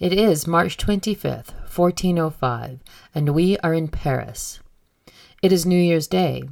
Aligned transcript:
It 0.00 0.12
is 0.12 0.46
March 0.46 0.78
25th, 0.78 1.52
1405, 1.68 2.80
and 3.14 3.28
we 3.34 3.58
are 3.58 3.74
in 3.74 3.88
Paris. 3.88 4.60
It 5.42 5.52
is 5.52 5.66
New 5.66 5.78
Year's 5.78 6.06
Day, 6.06 6.44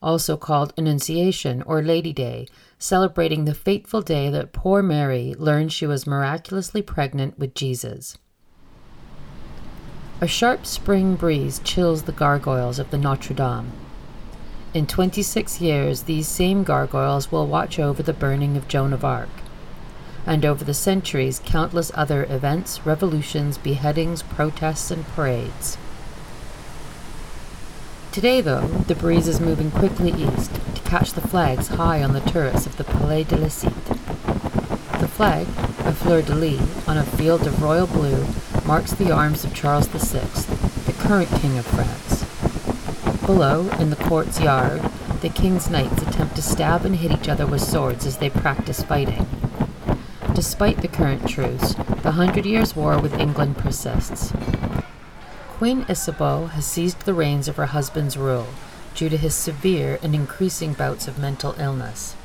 also 0.00 0.36
called 0.36 0.72
Annunciation 0.76 1.62
or 1.62 1.82
Lady 1.82 2.12
Day, 2.12 2.46
celebrating 2.78 3.44
the 3.44 3.54
fateful 3.54 4.02
day 4.02 4.30
that 4.30 4.52
poor 4.52 4.82
Mary 4.82 5.34
learned 5.36 5.72
she 5.72 5.86
was 5.86 6.06
miraculously 6.06 6.80
pregnant 6.80 7.38
with 7.38 7.54
Jesus. 7.54 8.18
A 10.20 10.28
sharp 10.28 10.64
spring 10.64 11.16
breeze 11.16 11.60
chills 11.64 12.04
the 12.04 12.12
gargoyles 12.12 12.78
of 12.78 12.90
the 12.90 12.98
Notre 12.98 13.34
Dame. 13.34 13.72
In 14.72 14.86
26 14.86 15.60
years, 15.60 16.02
these 16.04 16.28
same 16.28 16.62
gargoyles 16.62 17.32
will 17.32 17.46
watch 17.46 17.78
over 17.78 18.02
the 18.02 18.12
burning 18.12 18.56
of 18.56 18.68
Joan 18.68 18.92
of 18.92 19.04
Arc 19.04 19.28
and 20.26 20.44
over 20.44 20.64
the 20.64 20.74
centuries, 20.74 21.40
countless 21.44 21.92
other 21.94 22.24
events, 22.28 22.84
revolutions, 22.84 23.56
beheadings, 23.56 24.22
protests, 24.22 24.90
and 24.90 25.06
parades. 25.08 25.78
Today, 28.10 28.40
though, 28.40 28.66
the 28.66 28.94
breeze 28.94 29.28
is 29.28 29.40
moving 29.40 29.70
quickly 29.70 30.10
east 30.10 30.50
to 30.74 30.82
catch 30.82 31.12
the 31.12 31.26
flags 31.26 31.68
high 31.68 32.02
on 32.02 32.12
the 32.12 32.20
turrets 32.20 32.66
of 32.66 32.76
the 32.76 32.84
Palais 32.84 33.24
de 33.24 33.36
la 33.36 33.48
Cite. 33.48 33.84
The 35.00 35.08
flag, 35.08 35.46
a 35.84 35.92
fleur 35.92 36.22
de 36.22 36.34
lis 36.34 36.88
on 36.88 36.96
a 36.96 37.04
field 37.04 37.46
of 37.46 37.62
royal 37.62 37.86
blue, 37.86 38.26
marks 38.66 38.92
the 38.92 39.12
arms 39.12 39.44
of 39.44 39.54
Charles 39.54 39.86
VI, 39.86 40.20
the 40.86 40.96
current 40.98 41.28
King 41.40 41.58
of 41.58 41.66
France. 41.66 42.24
Below, 43.26 43.68
in 43.78 43.90
the 43.90 43.96
court's 43.96 44.40
yard, 44.40 44.80
the 45.20 45.28
king's 45.28 45.70
knights 45.70 46.02
attempt 46.02 46.36
to 46.36 46.42
stab 46.42 46.84
and 46.84 46.96
hit 46.96 47.12
each 47.12 47.28
other 47.28 47.46
with 47.46 47.60
swords 47.60 48.06
as 48.06 48.16
they 48.16 48.30
practice 48.30 48.82
fighting. 48.82 49.26
Despite 50.36 50.82
the 50.82 50.88
current 50.88 51.26
truce, 51.26 51.72
the 52.02 52.10
Hundred 52.10 52.44
Years' 52.44 52.76
War 52.76 53.00
with 53.00 53.18
England 53.18 53.56
persists. 53.56 54.34
Queen 55.56 55.86
Isabeau 55.88 56.44
has 56.48 56.66
seized 56.66 57.00
the 57.00 57.14
reins 57.14 57.48
of 57.48 57.56
her 57.56 57.64
husband's 57.64 58.18
rule 58.18 58.46
due 58.94 59.08
to 59.08 59.16
his 59.16 59.34
severe 59.34 59.98
and 60.02 60.14
increasing 60.14 60.74
bouts 60.74 61.08
of 61.08 61.18
mental 61.18 61.54
illness. 61.58 62.16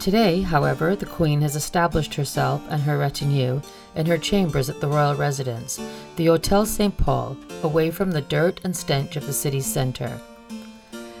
Today, 0.00 0.40
however, 0.40 0.96
the 0.96 1.04
Queen 1.04 1.42
has 1.42 1.56
established 1.56 2.14
herself 2.14 2.62
and 2.70 2.80
her 2.84 2.96
retinue 2.96 3.60
in 3.94 4.06
her 4.06 4.16
chambers 4.16 4.70
at 4.70 4.80
the 4.80 4.88
royal 4.88 5.14
residence, 5.14 5.78
the 6.16 6.24
Hotel 6.24 6.64
St. 6.64 6.96
Paul, 6.96 7.36
away 7.62 7.90
from 7.90 8.12
the 8.12 8.22
dirt 8.22 8.62
and 8.64 8.74
stench 8.74 9.16
of 9.16 9.26
the 9.26 9.34
city's 9.34 9.66
centre. 9.66 10.18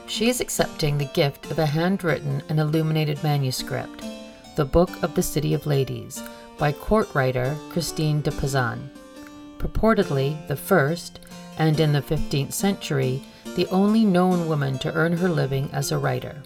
She 0.06 0.30
is 0.30 0.40
accepting 0.40 0.96
the 0.96 1.04
gift 1.12 1.50
of 1.50 1.58
a 1.58 1.66
handwritten 1.66 2.42
and 2.48 2.58
illuminated 2.58 3.22
manuscript 3.22 4.02
the 4.56 4.64
Book 4.64 5.02
of 5.02 5.14
the 5.14 5.22
City 5.22 5.52
of 5.52 5.66
Ladies 5.66 6.22
by 6.56 6.72
court 6.72 7.14
writer 7.14 7.54
Christine 7.68 8.22
de 8.22 8.30
Pizan. 8.30 8.88
Purportedly 9.58 10.34
the 10.48 10.56
first, 10.56 11.20
and 11.58 11.78
in 11.78 11.92
the 11.92 12.00
15th 12.00 12.54
century, 12.54 13.22
the 13.54 13.66
only 13.66 14.02
known 14.06 14.48
woman 14.48 14.78
to 14.78 14.92
earn 14.94 15.14
her 15.18 15.28
living 15.28 15.68
as 15.74 15.92
a 15.92 15.98
writer. 15.98 16.42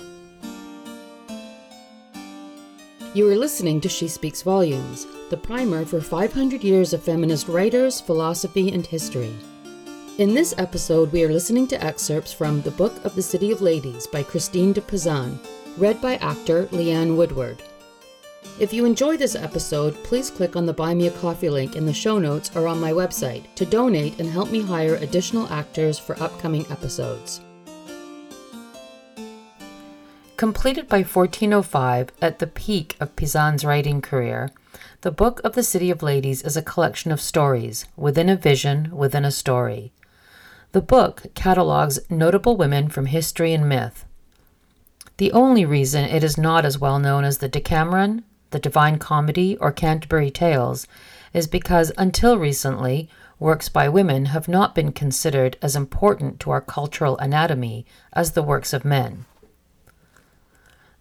You 3.15 3.31
are 3.31 3.37
listening 3.37 3.81
to 3.83 3.89
She 3.89 4.09
Speaks 4.09 4.43
Volumes, 4.43 5.07
the 5.31 5.37
primer 5.37 5.85
for 5.85 6.01
500 6.01 6.65
years 6.65 6.93
of 6.93 7.05
feminist 7.05 7.47
writers, 7.47 8.01
philosophy, 8.01 8.73
and 8.73 8.85
history. 8.85 9.35
In 10.19 10.35
this 10.35 10.53
episode, 10.59 11.13
we 11.13 11.23
are 11.23 11.33
listening 11.33 11.69
to 11.69 11.85
excerpts 11.85 12.33
from 12.33 12.61
The 12.63 12.73
Book 12.73 13.05
of 13.05 13.15
the 13.15 13.23
City 13.23 13.53
of 13.53 13.63
Ladies 13.63 14.09
by 14.09 14.25
Christine 14.25 14.73
de 14.73 14.81
Pizan, 14.81 15.39
read 15.79 16.03
by 16.03 16.17
actor 16.17 16.67
Leanne 16.73 17.17
Woodward. 17.17 17.63
If 18.59 18.73
you 18.73 18.85
enjoy 18.85 19.17
this 19.17 19.37
episode, 19.37 19.95
please 20.05 20.31
click 20.31 20.57
on 20.57 20.67
the 20.67 20.73
Buy 20.73 20.95
Me 20.95 21.07
a 21.07 21.11
Coffee 21.11 21.49
link 21.49 21.77
in 21.77 21.87
the 21.87 21.93
show 21.93 22.19
notes 22.19 22.51
or 22.55 22.67
on 22.67 22.81
my 22.81 22.93
website 22.93 23.45
to 23.55 23.65
donate 23.65 24.19
and 24.21 24.29
help 24.29 24.51
me 24.51 24.61
hire 24.61 24.97
additional 24.97 25.49
actors 25.49 25.99
for 25.99 26.21
upcoming 26.23 26.67
episodes. 26.71 27.41
Completed 30.37 30.89
by 30.89 30.99
1405 30.99 32.13
at 32.23 32.39
the 32.39 32.47
peak 32.47 32.97
of 32.99 33.15
Pisan's 33.15 33.65
writing 33.65 34.01
career, 34.01 34.51
the 35.03 35.11
Book 35.11 35.41
of 35.45 35.55
the 35.55 35.63
City 35.63 35.91
of 35.91 36.03
Ladies 36.03 36.43
is 36.43 36.57
a 36.57 36.63
collection 36.63 37.13
of 37.13 37.21
stories 37.21 37.87
within 37.97 38.29
a 38.29 38.37
vision 38.37 38.91
within 38.91 39.25
a 39.25 39.31
story. 39.31 39.93
The 40.73 40.81
book 40.81 41.27
catalogues 41.35 41.99
notable 42.09 42.57
women 42.57 42.89
from 42.89 43.07
history 43.07 43.53
and 43.53 43.69
myth. 43.69 44.05
The 45.17 45.33
only 45.33 45.67
reason 45.67 46.05
it 46.05 46.25
is 46.25 46.39
not 46.39 46.65
as 46.65 46.79
well 46.79 46.99
known 46.99 47.25
as 47.25 47.39
the 47.39 47.49
Decameron, 47.49 48.25
the 48.51 48.59
Divine 48.59 48.99
Comedy, 48.99 49.57
or 49.57 49.73
Canterbury 49.73 50.31
Tales 50.31 50.87
is 51.33 51.47
because 51.47 51.93
until 51.97 52.39
recently, 52.39 53.09
works 53.39 53.69
by 53.69 53.89
women 53.89 54.27
have 54.27 54.49
not 54.49 54.75
been 54.75 54.93
considered 54.93 55.57
as 55.63 55.75
important 55.75 56.39
to 56.41 56.51
our 56.51 56.61
cultural 56.61 57.17
anatomy 57.19 57.87
as 58.13 58.33
the 58.33 58.43
works 58.43 58.73
of 58.73 58.85
men. 58.85 59.25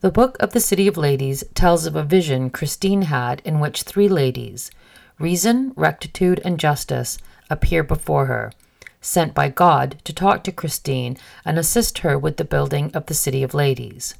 The 0.01 0.11
Book 0.11 0.37
of 0.39 0.53
the 0.53 0.61
City 0.61 0.87
of 0.87 0.95
Ladies 0.95 1.43
tells 1.53 1.85
of 1.85 1.95
a 1.97 2.03
vision 2.03 2.49
Christine 2.49 3.03
had 3.03 3.41
in 3.43 3.59
which 3.59 3.83
three 3.83 4.07
ladies, 4.07 4.71
Reason, 5.19 5.73
Rectitude, 5.75 6.39
and 6.45 6.57
Justice, 6.57 7.17
appear 7.49 7.83
before 7.83 8.27
her, 8.27 8.53
sent 9.01 9.33
by 9.33 9.49
God 9.49 9.97
to 10.05 10.13
talk 10.13 10.45
to 10.45 10.53
Christine 10.53 11.17
and 11.43 11.59
assist 11.59 11.99
her 11.99 12.17
with 12.17 12.37
the 12.37 12.45
building 12.45 12.91
of 12.93 13.07
the 13.07 13.13
City 13.13 13.43
of 13.43 13.53
Ladies. 13.53 14.15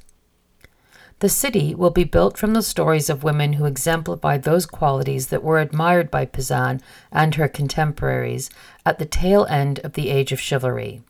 The 1.20 1.28
city 1.28 1.74
will 1.74 1.90
be 1.90 2.04
built 2.04 2.38
from 2.38 2.54
the 2.54 2.62
stories 2.62 3.10
of 3.10 3.22
women 3.22 3.54
who 3.54 3.66
exemplified 3.66 4.42
those 4.42 4.64
qualities 4.64 5.26
that 5.26 5.42
were 5.42 5.60
admired 5.60 6.10
by 6.10 6.24
Pisan 6.24 6.80
and 7.12 7.34
her 7.34 7.46
contemporaries 7.46 8.48
at 8.86 8.98
the 8.98 9.04
tail 9.04 9.46
end 9.50 9.80
of 9.80 9.92
the 9.92 10.08
age 10.08 10.32
of 10.32 10.40
chivalry 10.40 11.02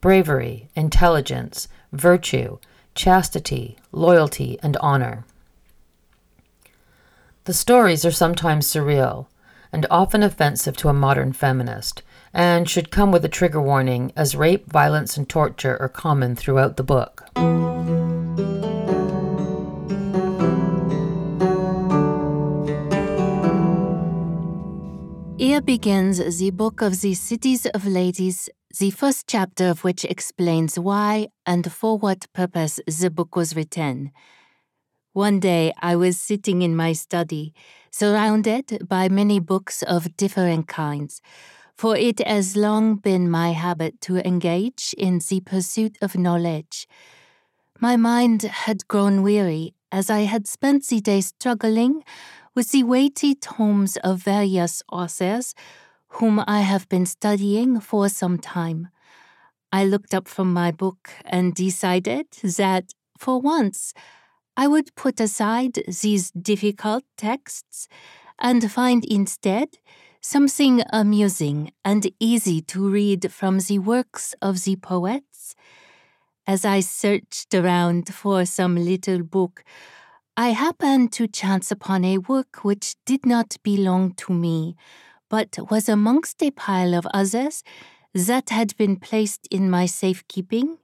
bravery, 0.00 0.68
intelligence, 0.74 1.66
virtue, 1.90 2.58
chastity, 2.94 3.78
loyalty, 3.90 4.58
and 4.62 4.76
honor. 4.78 5.24
The 7.44 7.54
stories 7.54 8.04
are 8.04 8.10
sometimes 8.10 8.66
surreal 8.66 9.28
and 9.72 9.86
often 9.90 10.22
offensive 10.22 10.76
to 10.76 10.88
a 10.88 10.92
modern 10.92 11.32
feminist, 11.32 12.02
and 12.34 12.68
should 12.68 12.90
come 12.90 13.10
with 13.10 13.24
a 13.24 13.28
trigger 13.28 13.62
warning 13.62 14.12
as 14.14 14.36
rape, 14.36 14.70
violence, 14.70 15.16
and 15.16 15.28
torture 15.28 15.76
are 15.80 15.88
common 15.88 16.36
throughout 16.36 16.76
the 16.76 16.82
book. 16.82 17.24
Here 25.36 25.60
begins 25.60 26.38
the 26.38 26.52
Book 26.52 26.80
of 26.80 27.00
the 27.00 27.14
Cities 27.14 27.66
of 27.66 27.84
Ladies, 27.88 28.48
the 28.78 28.92
first 28.92 29.26
chapter 29.26 29.68
of 29.68 29.82
which 29.82 30.04
explains 30.04 30.78
why 30.78 31.26
and 31.44 31.72
for 31.72 31.98
what 31.98 32.32
purpose 32.32 32.78
the 32.86 33.10
book 33.10 33.34
was 33.34 33.56
written. 33.56 34.12
One 35.12 35.40
day 35.40 35.72
I 35.82 35.96
was 35.96 36.20
sitting 36.20 36.62
in 36.62 36.76
my 36.76 36.92
study, 36.92 37.52
surrounded 37.90 38.86
by 38.88 39.08
many 39.08 39.40
books 39.40 39.82
of 39.82 40.16
different 40.16 40.68
kinds, 40.68 41.20
for 41.76 41.96
it 41.96 42.24
has 42.24 42.56
long 42.56 42.94
been 42.94 43.28
my 43.28 43.50
habit 43.50 44.00
to 44.02 44.24
engage 44.24 44.94
in 44.96 45.18
the 45.28 45.40
pursuit 45.40 45.98
of 46.00 46.16
knowledge. 46.16 46.86
My 47.80 47.96
mind 47.96 48.42
had 48.42 48.86
grown 48.86 49.24
weary 49.24 49.74
as 49.90 50.10
I 50.10 50.20
had 50.20 50.46
spent 50.46 50.86
the 50.86 51.00
day 51.00 51.20
struggling 51.20 52.04
with 52.54 52.70
the 52.70 52.82
weighty 52.84 53.34
tomes 53.34 53.96
of 53.98 54.22
various 54.22 54.82
authors 54.90 55.54
whom 56.08 56.42
I 56.46 56.60
have 56.60 56.88
been 56.88 57.06
studying 57.06 57.80
for 57.80 58.08
some 58.08 58.38
time. 58.38 58.88
I 59.72 59.84
looked 59.84 60.14
up 60.14 60.28
from 60.28 60.52
my 60.52 60.70
book 60.70 61.10
and 61.24 61.54
decided 61.54 62.26
that, 62.56 62.94
for 63.18 63.40
once, 63.40 63.92
I 64.56 64.68
would 64.68 64.94
put 64.94 65.18
aside 65.18 65.82
these 66.02 66.30
difficult 66.30 67.02
texts 67.16 67.88
and 68.38 68.70
find 68.70 69.04
instead 69.04 69.78
something 70.20 70.82
amusing 70.92 71.72
and 71.84 72.08
easy 72.20 72.60
to 72.62 72.88
read 72.88 73.32
from 73.32 73.58
the 73.58 73.80
works 73.80 74.34
of 74.40 74.62
the 74.62 74.76
poets. 74.76 75.56
As 76.46 76.64
I 76.64 76.80
searched 76.80 77.52
around 77.52 78.14
for 78.14 78.44
some 78.46 78.76
little 78.76 79.22
book 79.24 79.64
I 80.36 80.48
happened 80.48 81.12
to 81.12 81.28
chance 81.28 81.70
upon 81.70 82.04
a 82.04 82.18
work 82.18 82.64
which 82.64 82.96
did 83.06 83.24
not 83.24 83.56
belong 83.62 84.14
to 84.14 84.32
me, 84.32 84.74
but 85.30 85.56
was 85.70 85.88
amongst 85.88 86.42
a 86.42 86.50
pile 86.50 86.92
of 86.92 87.06
others 87.14 87.62
that 88.12 88.50
had 88.50 88.76
been 88.76 88.96
placed 88.96 89.46
in 89.52 89.70
my 89.70 89.86
safekeeping. 89.86 90.78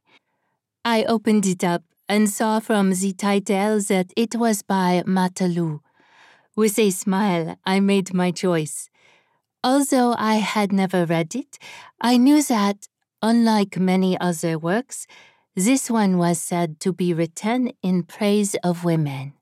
I 0.85 1.03
opened 1.03 1.47
it 1.47 1.65
up 1.65 1.83
and 2.09 2.31
saw 2.31 2.61
from 2.61 2.93
the 2.93 3.13
title 3.13 3.81
that 3.81 4.13
it 4.17 4.37
was 4.37 4.63
by 4.63 5.03
Matheolus. 5.05 5.81
With 6.55 6.79
a 6.79 6.91
smile, 6.91 7.59
I 7.67 7.81
made 7.81 8.15
my 8.15 8.31
choice. 8.31 8.89
Although 9.65 10.15
I 10.17 10.37
had 10.37 10.73
never 10.73 11.05
read 11.05 11.35
it, 11.35 11.59
I 12.01 12.19
knew 12.19 12.41
that, 12.45 12.87
unlike 13.21 13.81
many 13.81 14.17
other 14.21 14.61
works, 14.61 15.09
this 15.57 15.91
one 15.91 16.19
was 16.19 16.39
said 16.41 16.79
to 16.81 16.93
be 16.93 17.13
written 17.13 17.73
in 17.83 18.05
praise 18.05 18.55
of 18.63 18.85
women. 18.85 19.33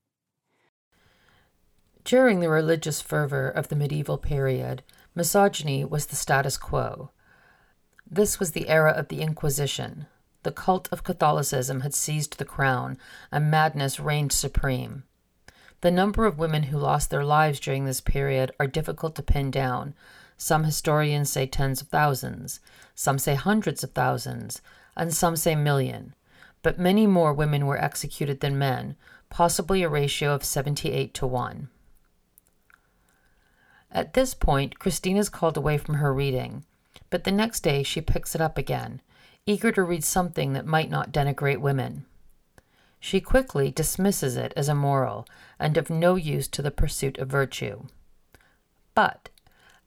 During 2.09 2.41
the 2.41 2.49
religious 2.49 3.03
fervor 3.03 3.51
of 3.51 3.69
the 3.69 3.77
medieval 3.77 4.17
period, 4.17 4.83
misogyny 5.15 5.85
was 5.85 6.07
the 6.07 6.17
status 6.17 6.57
quo. 6.57 7.11
This 8.11 8.41
was 8.41 8.53
the 8.53 8.71
era 8.71 8.93
of 8.93 9.09
the 9.09 9.21
Inquisition. 9.21 10.07
The 10.43 10.51
cult 10.51 10.89
of 10.91 11.05
Catholicism 11.05 11.83
had 11.83 11.93
seized 11.93 12.39
the 12.39 12.47
crown, 12.47 12.97
and 13.31 13.51
madness 13.51 14.01
reigned 14.01 14.33
supreme. 14.33 15.03
The 15.83 15.91
number 15.91 16.25
of 16.25 16.39
women 16.39 16.63
who 16.63 16.79
lost 16.79 17.11
their 17.11 17.27
lives 17.27 17.61
during 17.61 17.85
this 17.85 18.01
period 18.01 18.53
are 18.59 18.67
difficult 18.67 19.15
to 19.17 19.23
pin 19.23 19.51
down. 19.51 19.93
Some 20.39 20.65
historians 20.65 21.29
say 21.29 21.45
tens 21.45 21.83
of 21.83 21.89
thousands, 21.89 22.61
some 22.95 23.19
say 23.19 23.35
hundreds 23.35 23.85
of 23.85 23.91
thousands, 23.91 24.63
and 24.97 25.13
some 25.13 25.37
say 25.37 25.55
million. 25.55 26.15
But 26.63 26.79
many 26.79 27.07
more 27.07 27.35
women 27.35 27.67
were 27.67 27.77
executed 27.77 28.41
than 28.41 28.59
men, 28.59 28.97
possibly 29.29 29.83
a 29.83 29.91
ratio 29.91 30.33
of 30.33 30.43
78 30.43 31.13
to 31.13 31.27
1. 31.27 31.69
At 33.91 34.15
this 34.15 34.35
point, 34.35 34.79
Christine 34.79 35.17
is 35.17 35.29
called 35.29 35.57
away 35.57 35.79
from 35.79 35.97
her 35.97 36.13
reading, 36.13 36.65
but 37.11 37.25
the 37.25 37.33
next 37.33 37.61
day 37.61 37.83
she 37.83 38.01
picks 38.01 38.35
it 38.35 38.41
up 38.41 38.59
again, 38.59 39.01
eager 39.47 39.73
to 39.73 39.83
read 39.83 40.05
something 40.05 40.53
that 40.53 40.67
might 40.67 40.91
not 40.91 41.13
denigrate 41.13 41.61
women. 41.61 42.05
She 43.01 43.21
quickly 43.21 43.71
dismisses 43.71 44.37
it 44.37 44.53
as 44.57 44.69
immoral 44.69 45.27
and 45.59 45.77
of 45.77 45.89
no 45.89 46.17
use 46.17 46.49
to 46.49 46.63
the 46.63 46.71
pursuit 46.71 47.17
of 47.19 47.29
virtue. 47.29 47.87
But 48.95 49.31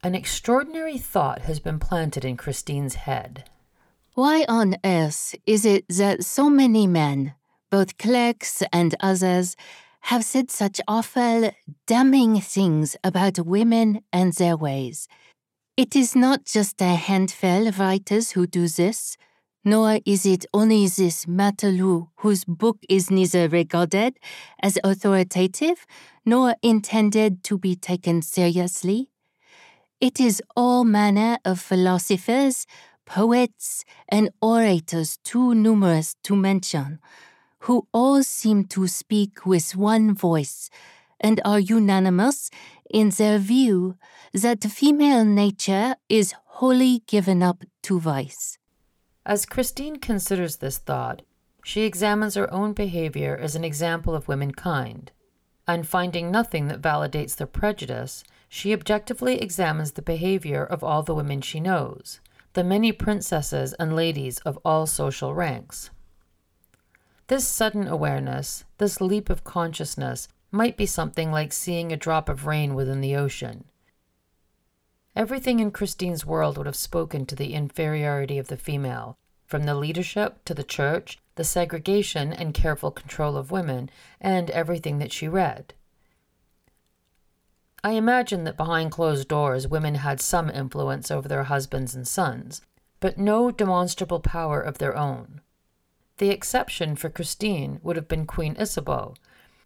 an 0.04 0.16
extraordinary 0.16 0.98
thought 0.98 1.44
has 1.44 1.60
been 1.60 1.78
planted 1.78 2.26
in 2.26 2.38
Christine's 2.38 2.96
head. 2.96 3.50
Why 4.14 4.46
on 4.48 4.78
earth 4.84 5.36
is 5.46 5.66
it 5.66 5.88
that 5.90 6.24
so 6.24 6.50
many 6.50 6.88
men, 6.88 7.36
both 7.70 7.98
clerks 7.98 8.64
and 8.74 8.96
others, 9.00 9.56
have 10.02 10.24
said 10.24 10.52
such 10.52 10.82
awful, 10.88 11.52
damning 11.88 12.42
things 12.42 12.96
about 13.04 13.40
women 13.40 14.02
and 14.12 14.34
their 14.34 14.58
ways? 14.58 15.08
It 15.78 15.96
is 15.96 16.16
not 16.16 16.46
just 16.46 16.82
a 16.82 16.96
handful 16.96 17.68
of 17.68 17.80
writers 17.80 18.32
who 18.32 18.46
do 18.46 18.68
this, 18.68 19.18
nor 19.64 20.00
is 20.06 20.26
it 20.26 20.46
only 20.54 20.88
this 20.88 21.26
Matheolus 21.26 22.08
whose 22.18 22.44
book 22.46 22.80
is 22.90 23.12
neither 23.12 23.48
regarded 23.48 24.18
as 24.62 24.80
authoritative 24.84 25.86
nor 26.26 26.56
intended 26.62 27.44
to 27.46 27.58
be 27.58 27.76
taken 27.76 28.22
seriously. 28.22 29.10
It 30.00 30.20
is 30.20 30.42
all 30.56 30.84
manner 30.84 31.38
of 31.46 31.60
philosophers, 31.60 32.66
poets, 33.06 33.86
and 34.10 34.30
orators 34.42 35.18
too 35.24 35.54
numerous 35.54 36.16
to 36.24 36.36
mention, 36.36 37.00
who 37.62 37.88
all 37.94 38.24
seem 38.24 38.66
to 38.66 38.88
speak 38.88 39.46
with 39.46 39.76
one 39.76 40.16
voice 40.16 40.70
and 41.20 41.40
are 41.46 41.60
unanimous 41.60 42.50
in 42.90 43.10
their 43.10 43.38
view 43.38 43.96
that 44.34 44.64
female 44.64 45.24
nature 45.24 45.96
is 46.10 46.34
wholly 46.46 47.04
given 47.08 47.44
up 47.44 47.64
to 47.84 48.00
vice. 48.00 48.58
As 49.26 49.46
Christine 49.46 49.98
considers 49.98 50.58
this 50.58 50.80
thought, 50.80 51.22
she 51.64 51.82
examines 51.82 52.34
her 52.36 52.52
own 52.52 52.74
behavior 52.74 53.38
as 53.40 53.56
an 53.56 53.64
example 53.64 54.16
of 54.16 54.28
womankind, 54.28 55.12
and 55.68 55.88
finding 55.88 56.32
nothing 56.32 56.68
that 56.68 56.82
validates 56.82 57.36
their 57.36 57.48
prejudice, 57.48 58.24
she 58.50 58.74
objectively 58.74 59.40
examines 59.40 59.92
the 59.92 60.02
behavior 60.02 60.64
of 60.64 60.84
all 60.84 61.04
the 61.04 61.14
women 61.14 61.42
she 61.42 61.60
knows, 61.60 62.20
the 62.54 62.64
many 62.64 62.92
princesses 62.92 63.74
and 63.74 63.96
ladies 63.96 64.40
of 64.40 64.58
all 64.66 64.88
social 64.88 65.36
ranks. 65.36 65.92
This 67.32 67.48
sudden 67.48 67.88
awareness, 67.88 68.66
this 68.78 69.00
leap 69.00 69.30
of 69.30 69.46
consciousness, 69.46 70.28
might 70.52 70.76
be 70.76 70.86
something 70.86 71.32
like 71.32 71.54
seeing 71.54 71.90
a 71.90 71.96
drop 71.96 72.28
of 72.28 72.46
rain 72.46 72.76
within 72.76 73.00
the 73.00 73.16
ocean. 73.16 73.64
Everything 75.16 75.62
in 75.62 75.72
Christine's 75.72 76.26
world 76.26 76.58
would 76.58 76.66
have 76.66 76.76
spoken 76.76 77.26
to 77.26 77.36
the 77.38 77.54
inferiority 77.54 78.38
of 78.38 78.50
the 78.50 78.58
female, 78.58 79.18
from 79.46 79.64
the 79.64 79.76
leadership 79.76 80.44
to 80.44 80.54
the 80.54 80.66
church, 80.66 81.20
the 81.36 81.46
segregation 81.46 82.34
and 82.34 82.54
careful 82.54 82.92
control 82.92 83.38
of 83.38 83.50
women, 83.50 83.90
and 84.20 84.50
everything 84.50 84.98
that 84.98 85.14
she 85.14 85.30
read. 85.30 85.74
I 87.82 87.92
imagine 87.92 88.44
that 88.44 88.58
behind 88.58 88.92
closed 88.92 89.30
doors, 89.30 89.70
women 89.70 89.96
had 89.96 90.20
some 90.20 90.50
influence 90.50 91.10
over 91.10 91.30
their 91.30 91.46
husbands 91.46 91.96
and 91.96 92.06
sons, 92.06 92.62
but 93.00 93.18
no 93.18 93.52
demonstrable 93.52 94.20
power 94.20 94.60
of 94.60 94.80
their 94.80 94.98
own. 94.98 95.40
The 96.22 96.30
exception 96.30 96.96
for 96.98 97.10
Christine 97.10 97.80
would 97.82 97.96
have 97.96 98.08
been 98.08 98.28
Queen 98.28 98.56
Isabeau, 98.60 99.16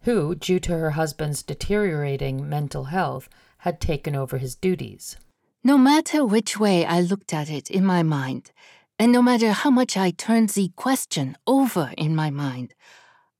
who, 0.04 0.34
due 0.34 0.58
to 0.60 0.72
her 0.78 0.92
husband's 0.92 1.42
deteriorating 1.42 2.48
mental 2.48 2.84
health, 2.84 3.28
had 3.58 3.78
taken 3.78 4.16
over 4.16 4.38
his 4.38 4.54
duties. 4.54 5.18
No 5.62 5.76
matter 5.76 6.24
which 6.24 6.58
way 6.58 6.86
I 6.86 7.02
looked 7.02 7.34
at 7.34 7.50
it 7.50 7.70
in 7.70 7.84
my 7.84 8.02
mind, 8.02 8.52
and 8.98 9.12
no 9.12 9.20
matter 9.20 9.52
how 9.52 9.68
much 9.68 9.98
I 9.98 10.12
turned 10.12 10.48
the 10.48 10.70
question 10.76 11.36
over 11.46 11.92
in 11.98 12.16
my 12.16 12.30
mind, 12.30 12.72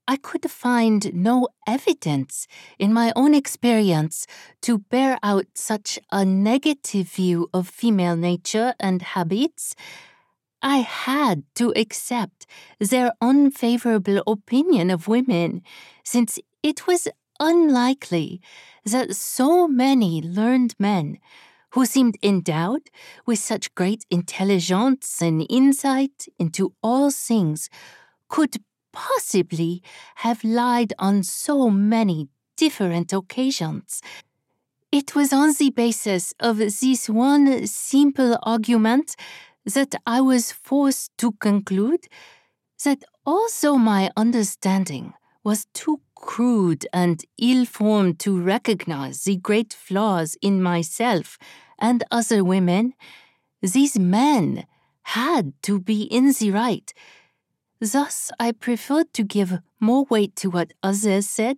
I 0.07 0.17
could 0.17 0.51
find 0.51 1.11
no 1.11 1.47
evidence 1.65 2.47
in 2.77 2.93
my 2.93 3.11
own 3.15 3.33
experience 3.33 4.27
to 4.61 4.77
bear 4.77 5.17
out 5.23 5.47
such 5.55 5.97
a 6.11 6.23
negative 6.23 7.09
view 7.09 7.49
of 7.51 7.67
female 7.67 8.15
nature 8.15 8.75
and 8.79 9.01
habits. 9.01 9.73
I 10.67 10.79
had 10.79 11.43
to 11.55 11.71
accept 11.77 12.45
their 12.77 13.13
unfavorable 13.21 14.21
opinion 14.27 14.91
of 14.91 15.07
women, 15.07 15.61
since 16.03 16.39
it 16.61 16.85
was 16.85 17.07
unlikely 17.39 18.41
that 18.83 19.15
so 19.15 19.69
many 19.69 20.21
learned 20.21 20.75
men 20.77 21.19
who 21.71 21.85
seemed 21.85 22.17
endowed 22.21 22.89
with 23.25 23.39
such 23.39 23.73
great 23.75 24.03
intelligence 24.11 25.21
and 25.21 25.47
insight 25.49 26.25
into 26.37 26.73
all 26.83 27.11
things, 27.11 27.69
could 28.27 28.57
possibly 28.91 29.81
have 30.15 30.43
lied 30.43 30.91
on 30.99 31.23
so 31.23 31.69
many 31.69 32.27
different 32.57 33.13
occasions. 33.13 34.01
It 34.91 35.15
was 35.15 35.31
on 35.31 35.53
the 35.53 35.69
basis 35.69 36.33
of 36.41 36.57
this 36.57 37.09
one 37.09 37.67
simple 37.67 38.37
argument 38.43 39.15
that 39.73 39.95
I 40.05 40.21
was 40.21 40.51
forced 40.51 41.17
to 41.17 41.33
conclude 41.33 42.07
that 42.83 43.03
although 43.25 43.77
my 43.77 44.09
understanding 44.15 45.13
was 45.43 45.65
too 45.73 46.01
crude 46.15 46.87
and 46.93 47.23
ill 47.37 47.65
formed 47.65 48.19
to 48.19 48.39
recognize 48.39 49.23
the 49.23 49.35
great 49.37 49.73
flaws 49.73 50.37
in 50.41 50.61
myself 50.61 51.37
and 51.79 52.03
other 52.11 52.43
women, 52.43 52.93
these 53.61 53.99
men 53.99 54.65
had 55.01 55.53
to 55.63 55.79
be 55.79 56.03
in 56.03 56.33
the 56.39 56.51
right. 56.51 56.93
Thus, 57.79 58.31
I 58.39 58.51
preferred 58.51 59.13
to 59.13 59.23
give 59.23 59.59
more 59.79 60.05
weight 60.09 60.35
to 60.37 60.49
what 60.49 60.73
others 60.81 61.29
said 61.29 61.57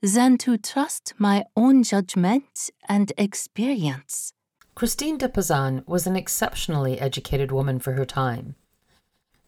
than 0.00 0.38
to 0.38 0.56
trust 0.56 1.14
my 1.18 1.44
own 1.56 1.82
judgment 1.82 2.70
and 2.88 3.12
experience. 3.18 4.32
Christine 4.80 5.18
de 5.18 5.28
Pizan 5.28 5.86
was 5.86 6.06
an 6.06 6.16
exceptionally 6.16 6.98
educated 6.98 7.52
woman 7.52 7.80
for 7.80 7.92
her 7.92 8.06
time. 8.06 8.54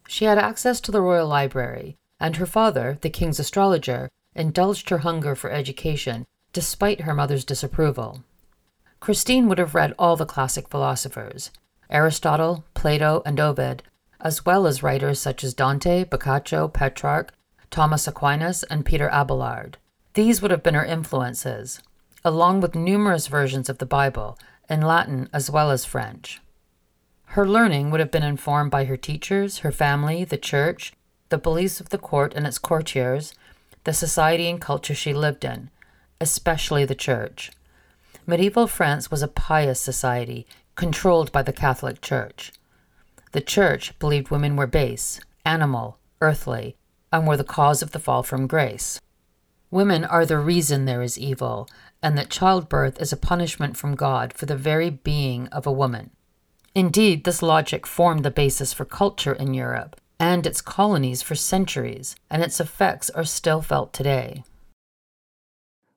She 0.07 0.27
had 0.27 0.37
access 0.37 0.79
to 0.83 0.93
the 0.93 1.01
royal 1.01 1.27
library, 1.27 1.97
and 2.21 2.37
her 2.37 2.45
father, 2.45 2.99
the 3.01 3.09
king's 3.09 3.41
astrologer, 3.41 4.11
indulged 4.35 4.91
her 4.91 4.99
hunger 4.99 5.35
for 5.35 5.51
education 5.51 6.27
despite 6.53 7.01
her 7.01 7.15
mother's 7.15 7.47
disapproval. 7.47 8.25
Christine 9.01 9.49
would 9.49 9.57
have 9.57 9.75
read 9.75 9.95
all 9.99 10.17
the 10.17 10.27
classic 10.27 10.69
philosophers 10.69 11.51
Aristotle, 11.89 12.67
Plato, 12.75 13.23
and 13.25 13.41
Ovid, 13.41 13.83
as 14.21 14.45
well 14.45 14.67
as 14.67 14.83
writers 14.83 15.19
such 15.19 15.43
as 15.43 15.55
Dante, 15.55 16.05
Boccaccio, 16.05 16.69
Petrarch, 16.69 17.33
Thomas 17.71 18.07
Aquinas, 18.07 18.65
and 18.65 18.85
Peter 18.85 19.09
Abelard. 19.11 19.79
These 20.13 20.43
would 20.43 20.51
have 20.51 20.63
been 20.63 20.75
her 20.75 20.85
influences, 20.85 21.81
along 22.23 22.61
with 22.61 22.75
numerous 22.75 23.29
versions 23.29 23.71
of 23.71 23.79
the 23.79 23.87
Bible, 23.87 24.37
in 24.69 24.83
Latin 24.83 25.29
as 25.33 25.51
well 25.51 25.71
as 25.71 25.85
French. 25.85 26.41
Her 27.27 27.49
learning 27.49 27.91
would 27.91 28.01
have 28.01 28.11
been 28.11 28.23
informed 28.23 28.71
by 28.71 28.85
her 28.85 28.97
teachers, 28.97 29.59
her 29.59 29.73
family, 29.73 30.25
the 30.25 30.37
church, 30.37 30.93
the 31.31 31.39
beliefs 31.39 31.81
of 31.81 31.89
the 31.89 31.99
court 31.99 32.35
and 32.35 32.47
its 32.47 32.59
courtiers, 32.59 33.35
the 33.85 33.93
society 33.93 34.49
and 34.49 34.61
culture 34.61 34.95
she 34.95 35.15
lived 35.15 35.45
in, 35.45 35.71
especially 36.21 36.85
the 36.85 36.95
church. 36.95 37.51
Medieval 38.27 38.67
France 38.67 39.11
was 39.11 39.23
a 39.23 39.29
pious 39.29 39.81
society 39.81 40.47
controlled 40.75 41.33
by 41.33 41.43
the 41.43 41.53
Catholic 41.53 42.01
Church. 42.01 42.53
The 43.33 43.41
Church 43.41 43.99
believed 43.99 44.31
women 44.31 44.57
were 44.57 44.67
base, 44.67 45.19
animal, 45.45 45.99
earthly, 46.21 46.77
and 47.11 47.27
were 47.27 47.37
the 47.37 47.45
cause 47.45 47.83
of 47.83 47.93
the 47.93 47.99
fall 47.99 48.23
from 48.23 48.47
grace. 48.47 49.01
Women 49.71 50.05
are 50.05 50.27
the 50.27 50.39
reason 50.39 50.85
there 50.85 51.03
is 51.03 51.19
evil, 51.19 51.67
and 52.03 52.19
that 52.19 52.31
childbirth 52.31 53.01
is 53.01 53.13
a 53.13 53.17
punishment 53.17 53.77
from 53.77 53.95
God 53.95 54.33
for 54.33 54.47
the 54.47 54.57
very 54.57 54.91
being 54.91 55.49
of 55.49 55.67
a 55.67 55.73
woman. 55.73 56.11
Indeed, 56.75 57.25
this 57.25 57.43
logic 57.43 57.87
formed 57.87 58.25
the 58.25 58.31
basis 58.31 58.73
for 58.73 58.85
culture 58.85 59.35
in 59.35 59.55
Europe 59.55 60.01
and 60.19 60.47
its 60.47 60.61
colonies 60.61 61.21
for 61.21 61.35
centuries, 61.35 62.15
and 62.31 62.45
its 62.45 62.61
effects 62.61 63.11
are 63.11 63.25
still 63.25 63.61
felt 63.61 63.93
today. 63.93 64.45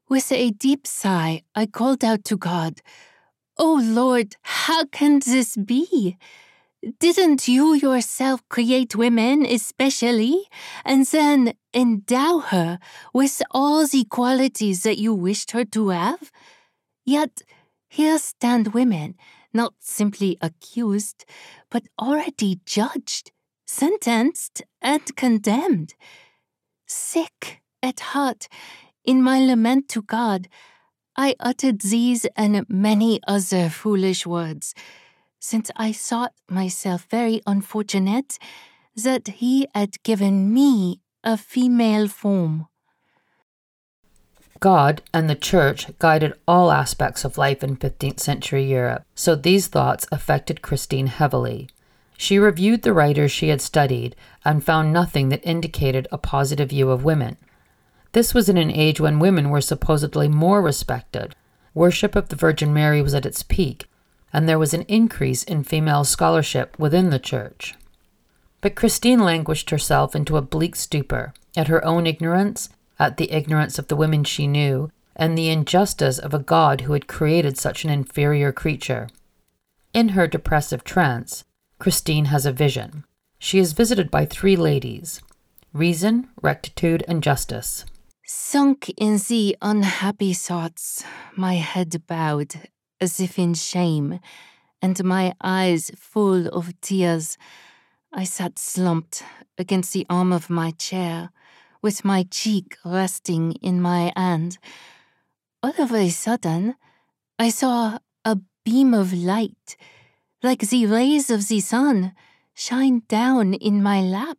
With 0.09 0.31
a 0.31 0.49
deep 0.49 0.87
sigh, 0.87 1.43
I 1.53 1.67
called 1.67 2.03
out 2.03 2.23
to 2.25 2.35
God, 2.35 2.81
Oh 3.57 3.79
Lord, 3.83 4.35
how 4.41 4.85
can 4.85 5.19
this 5.19 5.55
be? 5.55 6.17
Didn't 6.99 7.47
you 7.47 7.73
yourself 7.73 8.47
create 8.47 8.95
women 8.95 9.43
especially, 9.43 10.47
and 10.83 11.03
then 11.07 11.53
endow 11.73 12.37
her 12.39 12.77
with 13.11 13.41
all 13.49 13.87
the 13.87 14.03
qualities 14.03 14.83
that 14.83 14.99
you 14.99 15.11
wished 15.11 15.51
her 15.51 15.65
to 15.65 15.89
have? 15.89 16.31
Yet 17.03 17.41
here 17.87 18.19
stand 18.19 18.75
women, 18.75 19.15
not 19.51 19.73
simply 19.79 20.37
accused, 20.41 21.25
but 21.71 21.87
already 21.99 22.59
judged, 22.67 23.31
sentenced, 23.65 24.61
and 24.79 25.15
condemned. 25.15 25.95
Sick 26.85 27.61
at 27.81 27.99
heart, 27.99 28.47
in 29.03 29.23
my 29.23 29.39
lament 29.39 29.89
to 29.89 30.03
God, 30.03 30.47
I 31.17 31.33
uttered 31.39 31.81
these 31.81 32.27
and 32.35 32.63
many 32.69 33.21
other 33.27 33.69
foolish 33.69 34.27
words 34.27 34.75
since 35.39 35.71
I 35.75 35.91
thought 35.91 36.33
myself 36.49 37.07
very 37.09 37.41
unfortunate 37.45 38.37
that 38.95 39.27
he 39.27 39.67
had 39.73 40.01
given 40.03 40.53
me 40.53 41.01
a 41.23 41.37
female 41.37 42.07
form. 42.07 42.67
God 44.59 45.01
and 45.13 45.29
the 45.29 45.35
Church 45.35 45.87
guided 45.99 46.33
all 46.47 46.71
aspects 46.71 47.25
of 47.25 47.37
life 47.37 47.63
in 47.63 47.75
15th 47.77 48.19
century 48.19 48.63
Europe, 48.63 49.03
so 49.13 49.35
these 49.35 49.67
thoughts 49.67 50.07
affected 50.11 50.61
Christine 50.61 51.07
heavily. 51.07 51.69
She 52.17 52.39
reviewed 52.39 52.81
the 52.83 52.93
writers 52.93 53.31
she 53.31 53.49
had 53.49 53.61
studied 53.61 54.15
and 54.45 54.63
found 54.63 54.93
nothing 54.93 55.29
that 55.29 55.45
indicated 55.45 56.07
a 56.11 56.17
positive 56.17 56.69
view 56.69 56.89
of 56.89 57.03
women. 57.03 57.37
This 58.13 58.33
was 58.33 58.47
in 58.47 58.57
an 58.57 58.71
age 58.71 59.01
when 59.01 59.19
women 59.19 59.49
were 59.49 59.61
supposedly 59.61 60.29
more 60.29 60.61
respected. 60.61 61.35
Worship 61.73 62.15
of 62.15 62.29
the 62.29 62.37
Virgin 62.37 62.73
Mary 62.73 63.01
was 63.01 63.13
at 63.13 63.25
its 63.25 63.43
peak, 63.43 63.87
and 64.35 64.49
there 64.49 64.59
was 64.59 64.73
an 64.73 64.81
increase 64.89 65.43
in 65.43 65.63
female 65.63 66.03
scholarship 66.03 66.77
within 66.77 67.09
the 67.09 67.17
church. 67.17 67.73
But 68.59 68.75
Christine 68.75 69.19
languished 69.19 69.69
herself 69.69 70.13
into 70.13 70.35
a 70.35 70.41
bleak 70.41 70.75
stupor 70.75 71.33
at 71.55 71.69
her 71.69 71.83
own 71.85 72.05
ignorance, 72.05 72.67
at 72.99 73.15
the 73.15 73.31
ignorance 73.31 73.79
of 73.79 73.87
the 73.87 73.95
women 73.95 74.25
she 74.25 74.45
knew, 74.45 74.91
and 75.15 75.37
the 75.37 75.47
injustice 75.47 76.19
of 76.19 76.33
a 76.33 76.39
God 76.39 76.81
who 76.81 76.91
had 76.91 77.07
created 77.07 77.57
such 77.57 77.85
an 77.85 77.89
inferior 77.89 78.51
creature. 78.51 79.07
In 79.93 80.09
her 80.09 80.27
depressive 80.27 80.83
trance, 80.83 81.45
Christine 81.79 82.25
has 82.25 82.45
a 82.45 82.51
vision. 82.51 83.05
She 83.39 83.59
is 83.59 83.71
visited 83.71 84.11
by 84.11 84.25
three 84.25 84.57
ladies 84.57 85.21
reason, 85.71 86.27
rectitude, 86.41 87.05
and 87.07 87.23
justice. 87.23 87.85
Sunk 88.25 88.93
in 88.97 89.17
the 89.29 89.55
unhappy 89.61 90.33
thoughts, 90.33 91.05
my 91.37 91.53
head 91.53 92.05
bowed 92.05 92.67
as 92.99 93.19
if 93.19 93.37
in 93.37 93.53
shame, 93.53 94.19
and 94.81 95.03
my 95.03 95.33
eyes 95.41 95.91
full 95.95 96.47
of 96.47 96.79
tears. 96.81 97.37
I 98.13 98.23
sat 98.23 98.57
slumped 98.59 99.23
against 99.57 99.93
the 99.93 100.05
arm 100.09 100.31
of 100.31 100.49
my 100.49 100.71
chair, 100.71 101.29
with 101.81 102.05
my 102.05 102.23
cheek 102.29 102.77
resting 102.85 103.53
in 103.61 103.81
my 103.81 104.11
hand. 104.15 104.57
All 105.61 105.73
of 105.77 105.91
a 105.91 106.09
sudden, 106.09 106.75
I 107.37 107.49
saw 107.49 107.99
a 108.23 108.37
beam 108.63 108.93
of 108.93 109.13
light, 109.13 109.77
like 110.41 110.61
the 110.61 110.85
rays 110.85 111.29
of 111.29 111.47
the 111.47 111.59
sun, 111.59 112.13
shine 112.53 113.03
down 113.07 113.53
in 113.53 113.83
my 113.83 114.01
lap. 114.01 114.37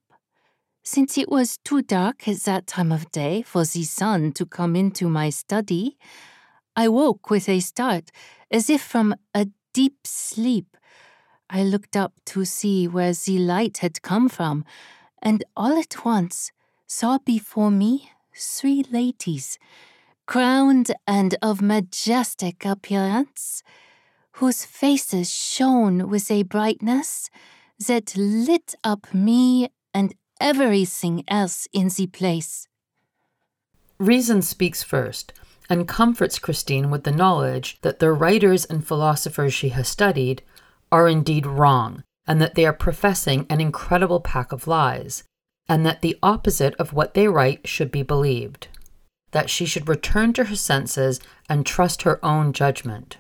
Since 0.83 1.19
it 1.19 1.29
was 1.29 1.59
too 1.65 1.83
dark 1.83 2.29
at 2.29 2.39
that 2.45 2.67
time 2.67 2.93
of 2.93 3.11
day 3.11 3.43
for 3.43 3.65
the 3.65 3.83
sun 3.83 4.33
to 4.33 4.47
come 4.47 4.77
into 4.77 5.09
my 5.09 5.31
study, 5.31 5.99
I 6.77 6.89
woke 6.89 7.29
with 7.29 7.49
a 7.49 7.61
start, 7.61 8.13
as 8.51 8.71
if 8.71 8.83
from 8.83 9.15
a 9.35 9.49
deep 9.73 10.07
sleep. 10.07 10.77
I 11.49 11.63
looked 11.63 11.97
up 11.97 12.15
to 12.27 12.45
see 12.45 12.89
where 12.89 13.13
the 13.13 13.39
light 13.39 13.79
had 13.79 14.03
come 14.03 14.29
from, 14.29 14.65
and 15.23 15.45
all 15.57 15.79
at 15.79 16.05
once 16.05 16.53
saw 16.87 17.19
before 17.19 17.71
me 17.71 18.11
three 18.35 18.85
ladies, 18.91 19.59
crowned 20.27 20.93
and 21.07 21.37
of 21.41 21.63
majestic 21.63 22.65
appearance, 22.65 23.63
whose 24.33 24.65
faces 24.65 25.33
shone 25.33 26.09
with 26.09 26.31
a 26.31 26.43
brightness 26.43 27.31
that 27.87 28.17
lit 28.17 28.75
up 28.85 29.13
me 29.15 29.69
and 29.95 30.15
everything 30.41 31.25
else 31.29 31.67
in 31.73 31.89
the 31.89 32.07
place. 32.07 32.69
Reason 33.99 34.43
speaks 34.43 34.83
first 34.83 35.33
and 35.69 35.89
comforts 35.89 36.39
Christine 36.39 36.91
with 36.91 37.05
the 37.05 37.13
knowledge 37.13 37.79
that 37.83 37.99
the 37.99 38.13
writers 38.13 38.65
and 38.65 38.87
philosophers 38.87 39.53
she 39.53 39.71
has 39.71 39.89
studied 39.89 40.43
are 40.93 41.09
indeed 41.09 41.47
wrong, 41.47 42.05
and 42.27 42.41
that 42.41 42.55
they 42.55 42.65
are 42.65 42.73
professing 42.73 43.47
an 43.51 43.61
incredible 43.61 44.21
pack 44.21 44.53
of 44.53 44.67
lies, 44.67 45.25
and 45.69 45.85
that 45.85 46.03
the 46.03 46.17
opposite 46.23 46.75
of 46.75 46.93
what 46.93 47.15
they 47.15 47.29
write 47.29 47.67
should 47.67 47.91
be 47.91 48.03
believed. 48.03 48.69
That 49.33 49.51
she 49.51 49.67
should 49.67 49.89
return 49.89 50.33
to 50.35 50.45
her 50.45 50.57
senses 50.57 51.21
and 51.49 51.67
trust 51.67 52.03
her 52.03 52.25
own 52.25 52.53
judgment. 52.53 53.19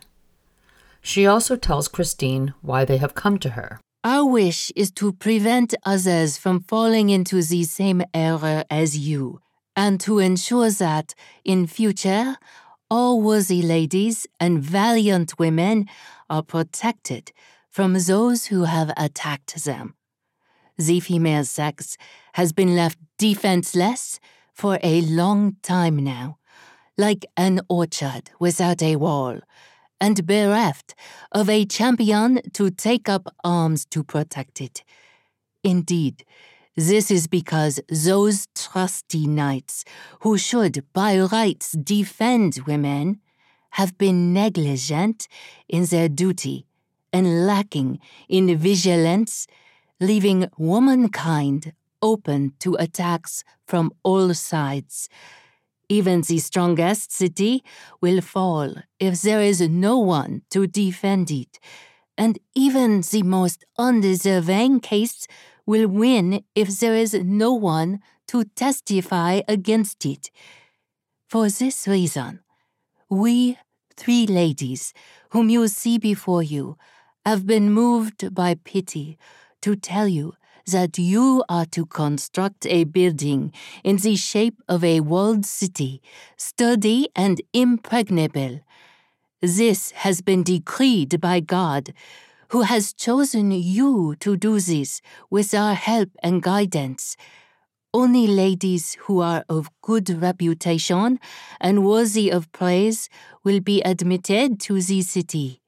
She 1.00 1.26
also 1.26 1.56
tells 1.56 1.88
Christine 1.88 2.54
why 2.62 2.84
they 2.84 2.96
have 2.98 3.14
come 3.14 3.38
to 3.38 3.50
her. 3.50 3.80
Our 4.02 4.24
wish 4.24 4.70
is 4.76 4.90
to 4.92 5.12
prevent 5.12 5.74
others 5.84 6.36
from 6.36 6.60
falling 6.60 7.10
into 7.10 7.42
the 7.42 7.64
same 7.64 8.02
error 8.14 8.64
as 8.70 8.96
you 8.96 9.40
and 9.76 10.00
to 10.00 10.18
ensure 10.18 10.70
that, 10.70 11.14
in 11.44 11.66
future, 11.66 12.36
all 12.90 13.20
worthy 13.20 13.62
ladies 13.62 14.26
and 14.40 14.62
valiant 14.62 15.38
women 15.38 15.86
are 16.30 16.42
protected 16.42 17.32
from 17.68 17.92
those 17.92 18.46
who 18.46 18.64
have 18.64 18.90
attacked 18.96 19.64
them. 19.64 19.94
The 20.78 21.00
female 21.00 21.44
sex 21.44 21.96
has 22.34 22.52
been 22.52 22.74
left 22.74 22.98
defenseless 23.18 24.18
for 24.54 24.78
a 24.82 25.02
long 25.02 25.56
time 25.62 25.96
now, 25.96 26.38
like 26.96 27.26
an 27.36 27.60
orchard 27.68 28.30
without 28.40 28.82
a 28.82 28.96
wall, 28.96 29.40
and 30.00 30.26
bereft 30.26 30.94
of 31.32 31.48
a 31.50 31.64
champion 31.66 32.40
to 32.52 32.70
take 32.70 33.08
up 33.08 33.34
arms 33.44 33.84
to 33.86 34.02
protect 34.02 34.60
it. 34.60 34.82
Indeed, 35.62 36.24
this 36.76 37.10
is 37.10 37.26
because 37.26 37.80
those 37.88 38.46
trusty 38.54 39.26
knights, 39.26 39.84
who 40.20 40.36
should 40.36 40.84
by 40.92 41.18
rights 41.18 41.72
defend 41.72 42.60
women, 42.66 43.20
have 43.70 43.96
been 43.98 44.32
negligent 44.32 45.26
in 45.68 45.84
their 45.86 46.08
duty 46.08 46.66
and 47.12 47.46
lacking 47.46 47.98
in 48.28 48.56
vigilance, 48.56 49.46
leaving 50.00 50.48
womankind 50.58 51.72
open 52.02 52.52
to 52.58 52.74
attacks 52.74 53.42
from 53.66 53.90
all 54.02 54.34
sides. 54.34 55.08
Even 55.88 56.20
the 56.22 56.38
strongest 56.38 57.12
city 57.12 57.64
will 58.00 58.20
fall 58.20 58.74
if 58.98 59.22
there 59.22 59.40
is 59.40 59.60
no 59.60 59.98
one 59.98 60.42
to 60.50 60.66
defend 60.66 61.30
it, 61.30 61.58
and 62.18 62.38
even 62.54 63.02
the 63.02 63.22
most 63.22 63.64
undeserving 63.78 64.80
case 64.80 65.26
will 65.66 65.88
win 65.88 66.44
if 66.54 66.68
there 66.78 66.94
is 66.94 67.14
no 67.14 67.52
one 67.52 68.00
to 68.28 68.44
testify 68.44 69.40
against 69.48 70.06
it. 70.06 70.30
For 71.28 71.48
this 71.48 71.86
reason, 71.88 72.40
we 73.08 73.58
three 73.96 74.26
ladies, 74.26 74.92
whom 75.30 75.48
you 75.48 75.66
see 75.68 75.98
before 75.98 76.42
you, 76.42 76.76
have 77.24 77.46
been 77.46 77.72
moved 77.72 78.34
by 78.34 78.54
pity 78.54 79.18
to 79.62 79.74
tell 79.74 80.06
you 80.06 80.34
that 80.66 80.98
you 80.98 81.44
are 81.48 81.64
to 81.66 81.86
construct 81.86 82.66
a 82.66 82.84
building 82.84 83.52
in 83.84 83.96
the 83.96 84.16
shape 84.16 84.60
of 84.68 84.84
a 84.84 85.00
walled 85.00 85.46
city, 85.46 86.02
sturdy 86.36 87.08
and 87.14 87.40
impregnable. 87.52 88.60
This 89.40 89.92
has 89.92 90.20
been 90.22 90.42
decreed 90.42 91.20
by 91.20 91.40
God 91.40 91.92
who 92.48 92.62
has 92.62 92.92
chosen 92.92 93.50
you 93.50 94.16
to 94.20 94.36
do 94.36 94.60
this 94.60 95.00
with 95.30 95.54
our 95.54 95.74
help 95.74 96.10
and 96.22 96.42
guidance. 96.42 97.16
Only 97.92 98.26
ladies 98.26 98.94
who 99.00 99.20
are 99.20 99.44
of 99.48 99.70
good 99.82 100.10
reputation 100.10 101.18
and 101.60 101.84
worthy 101.86 102.30
of 102.30 102.50
praise 102.52 103.08
will 103.42 103.60
be 103.60 103.80
admitted 103.82 104.60
to 104.60 104.80
the 104.80 105.02
city. 105.02 105.62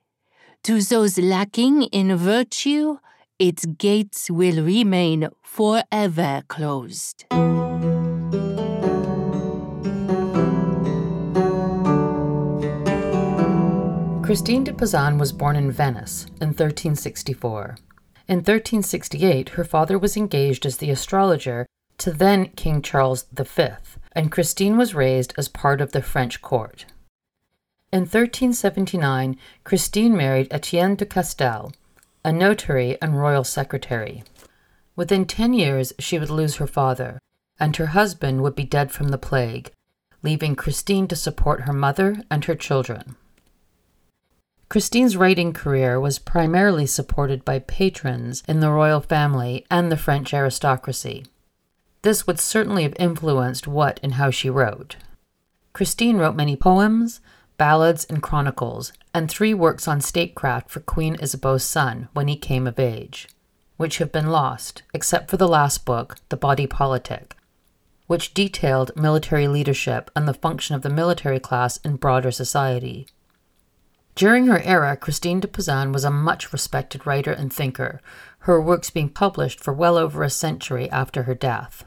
To 0.64 0.82
those 0.82 1.18
lacking 1.18 1.84
in 1.84 2.14
virtue, 2.16 2.98
its 3.38 3.64
gates 3.64 4.30
will 4.30 4.62
remain 4.62 5.28
forever 5.42 6.42
closed. 6.48 7.24
Christine 14.28 14.62
de 14.62 14.74
Pizan 14.74 15.18
was 15.18 15.32
born 15.32 15.56
in 15.56 15.72
Venice 15.72 16.26
in 16.38 16.48
1364. 16.48 17.78
In 18.28 18.36
1368, 18.40 19.48
her 19.48 19.64
father 19.64 19.98
was 19.98 20.18
engaged 20.18 20.66
as 20.66 20.76
the 20.76 20.90
astrologer 20.90 21.64
to 21.96 22.12
then 22.12 22.50
King 22.50 22.82
Charles 22.82 23.24
V, 23.32 23.68
and 24.12 24.30
Christine 24.30 24.76
was 24.76 24.94
raised 24.94 25.32
as 25.38 25.48
part 25.48 25.80
of 25.80 25.92
the 25.92 26.02
French 26.02 26.42
court. 26.42 26.84
In 27.90 28.00
1379, 28.00 29.38
Christine 29.64 30.14
married 30.14 30.48
Etienne 30.50 30.96
de 30.96 31.06
Castel, 31.06 31.72
a 32.22 32.30
notary 32.30 33.00
and 33.00 33.18
royal 33.18 33.44
secretary. 33.44 34.24
Within 34.94 35.24
ten 35.24 35.54
years, 35.54 35.94
she 35.98 36.18
would 36.18 36.28
lose 36.28 36.56
her 36.56 36.66
father, 36.66 37.18
and 37.58 37.74
her 37.76 37.96
husband 37.96 38.42
would 38.42 38.54
be 38.54 38.64
dead 38.64 38.92
from 38.92 39.08
the 39.08 39.16
plague, 39.16 39.72
leaving 40.22 40.54
Christine 40.54 41.08
to 41.08 41.16
support 41.16 41.62
her 41.62 41.72
mother 41.72 42.22
and 42.30 42.44
her 42.44 42.54
children. 42.54 43.16
Christine's 44.68 45.16
writing 45.16 45.54
career 45.54 45.98
was 45.98 46.18
primarily 46.18 46.84
supported 46.84 47.42
by 47.42 47.60
patrons 47.60 48.42
in 48.46 48.60
the 48.60 48.70
royal 48.70 49.00
family 49.00 49.64
and 49.70 49.90
the 49.90 49.96
French 49.96 50.34
aristocracy. 50.34 51.24
This 52.02 52.26
would 52.26 52.38
certainly 52.38 52.82
have 52.82 52.94
influenced 52.98 53.66
what 53.66 53.98
and 54.02 54.14
how 54.14 54.30
she 54.30 54.50
wrote. 54.50 54.96
Christine 55.72 56.18
wrote 56.18 56.36
many 56.36 56.54
poems, 56.54 57.22
ballads, 57.56 58.04
and 58.10 58.22
chronicles, 58.22 58.92
and 59.14 59.30
three 59.30 59.54
works 59.54 59.88
on 59.88 60.02
statecraft 60.02 60.68
for 60.68 60.80
Queen 60.80 61.16
Isabeau's 61.18 61.64
son 61.64 62.08
when 62.12 62.28
he 62.28 62.36
came 62.36 62.66
of 62.66 62.78
age, 62.78 63.26
which 63.78 63.96
have 63.98 64.12
been 64.12 64.28
lost, 64.28 64.82
except 64.92 65.30
for 65.30 65.38
the 65.38 65.48
last 65.48 65.86
book, 65.86 66.18
The 66.28 66.36
Body 66.36 66.66
Politic, 66.66 67.36
which 68.06 68.34
detailed 68.34 68.94
military 68.94 69.48
leadership 69.48 70.10
and 70.14 70.28
the 70.28 70.34
function 70.34 70.74
of 70.74 70.82
the 70.82 70.90
military 70.90 71.40
class 71.40 71.78
in 71.78 71.96
broader 71.96 72.30
society. 72.30 73.06
During 74.18 74.48
her 74.48 74.60
era, 74.62 74.96
Christine 74.96 75.38
de 75.38 75.46
Pizan 75.46 75.92
was 75.92 76.02
a 76.02 76.10
much 76.10 76.52
respected 76.52 77.06
writer 77.06 77.30
and 77.30 77.52
thinker, 77.52 78.00
her 78.40 78.60
works 78.60 78.90
being 78.90 79.10
published 79.10 79.60
for 79.60 79.72
well 79.72 79.96
over 79.96 80.24
a 80.24 80.28
century 80.28 80.90
after 80.90 81.22
her 81.22 81.36
death. 81.36 81.84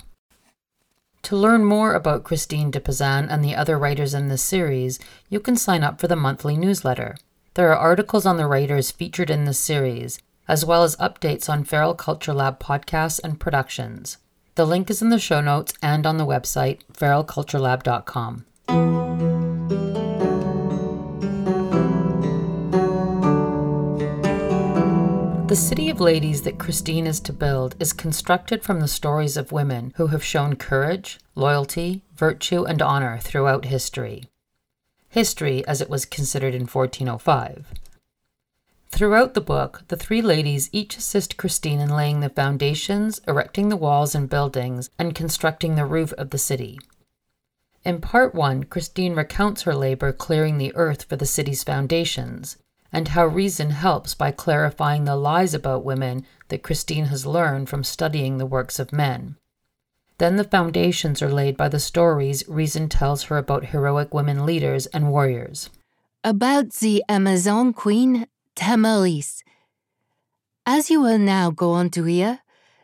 To 1.23 1.35
learn 1.35 1.65
more 1.65 1.93
about 1.93 2.23
Christine 2.23 2.71
de 2.71 2.79
Pizan 2.79 3.27
and 3.29 3.43
the 3.43 3.53
other 3.53 3.77
writers 3.77 4.13
in 4.13 4.29
this 4.29 4.41
series, 4.41 4.97
you 5.27 5.41
can 5.41 5.57
sign 5.57 5.83
up 5.83 5.99
for 5.99 6.07
the 6.07 6.15
monthly 6.15 6.55
newsletter. 6.55 7.17
There 7.55 7.69
are 7.73 7.75
articles 7.75 8.25
on 8.25 8.37
the 8.37 8.47
writers 8.47 8.91
featured 8.91 9.29
in 9.29 9.43
this 9.43 9.59
series, 9.59 10.17
as 10.47 10.63
well 10.63 10.83
as 10.83 10.95
updates 10.95 11.49
on 11.49 11.65
Feral 11.65 11.95
Culture 11.95 12.33
Lab 12.33 12.61
podcasts 12.61 13.19
and 13.21 13.41
productions. 13.41 14.19
The 14.55 14.65
link 14.65 14.89
is 14.89 15.01
in 15.01 15.09
the 15.09 15.19
show 15.19 15.41
notes 15.41 15.73
and 15.81 16.07
on 16.07 16.15
the 16.15 16.25
website, 16.25 16.79
feralculturelab.com. 16.93 19.40
The 25.51 25.57
City 25.57 25.89
of 25.89 25.99
Ladies 25.99 26.43
that 26.43 26.59
Christine 26.59 27.05
is 27.05 27.19
to 27.19 27.33
build 27.33 27.75
is 27.77 27.91
constructed 27.91 28.63
from 28.63 28.79
the 28.79 28.87
stories 28.87 29.35
of 29.35 29.51
women 29.51 29.91
who 29.97 30.07
have 30.07 30.23
shown 30.23 30.55
courage, 30.55 31.19
loyalty, 31.35 32.03
virtue, 32.15 32.63
and 32.63 32.81
honor 32.81 33.17
throughout 33.17 33.65
history. 33.65 34.29
History 35.09 35.67
as 35.67 35.81
it 35.81 35.89
was 35.89 36.05
considered 36.05 36.55
in 36.55 36.67
1405. 36.67 37.67
Throughout 38.91 39.33
the 39.33 39.41
book, 39.41 39.83
the 39.89 39.97
three 39.97 40.21
ladies 40.21 40.69
each 40.71 40.95
assist 40.95 41.35
Christine 41.35 41.81
in 41.81 41.89
laying 41.89 42.21
the 42.21 42.29
foundations, 42.29 43.19
erecting 43.27 43.67
the 43.67 43.75
walls 43.75 44.15
and 44.15 44.29
buildings, 44.29 44.89
and 44.97 45.13
constructing 45.13 45.75
the 45.75 45.83
roof 45.83 46.13
of 46.13 46.29
the 46.29 46.37
city. 46.37 46.79
In 47.83 47.99
part 47.99 48.33
one, 48.33 48.63
Christine 48.63 49.15
recounts 49.15 49.63
her 49.63 49.75
labor 49.75 50.13
clearing 50.13 50.59
the 50.59 50.73
earth 50.75 51.03
for 51.03 51.17
the 51.17 51.25
city's 51.25 51.61
foundations, 51.61 52.55
and 52.91 53.09
how 53.09 53.25
reason 53.25 53.69
helps 53.71 54.13
by 54.13 54.31
clarifying 54.31 55.05
the 55.05 55.15
lies 55.15 55.53
about 55.53 55.85
women 55.85 56.25
that 56.49 56.63
Christine 56.63 57.05
has 57.05 57.25
learned 57.25 57.69
from 57.69 57.83
studying 57.83 58.37
the 58.37 58.45
works 58.45 58.79
of 58.79 58.91
men. 58.91 59.37
Then 60.17 60.35
the 60.35 60.43
foundations 60.43 61.21
are 61.21 61.31
laid 61.31 61.57
by 61.57 61.69
the 61.69 61.79
stories 61.79 62.43
reason 62.47 62.89
tells 62.89 63.23
her 63.23 63.37
about 63.37 63.65
heroic 63.65 64.13
women 64.13 64.45
leaders 64.45 64.85
and 64.87 65.09
warriors. 65.09 65.69
About 66.23 66.73
the 66.73 67.03
Amazon 67.09 67.73
queen, 67.73 68.27
Thamiris. 68.55 69.41
As 70.65 70.91
you 70.91 71.01
will 71.01 71.17
now 71.17 71.49
go 71.49 71.71
on 71.71 71.89
to 71.91 72.03
hear, 72.03 72.41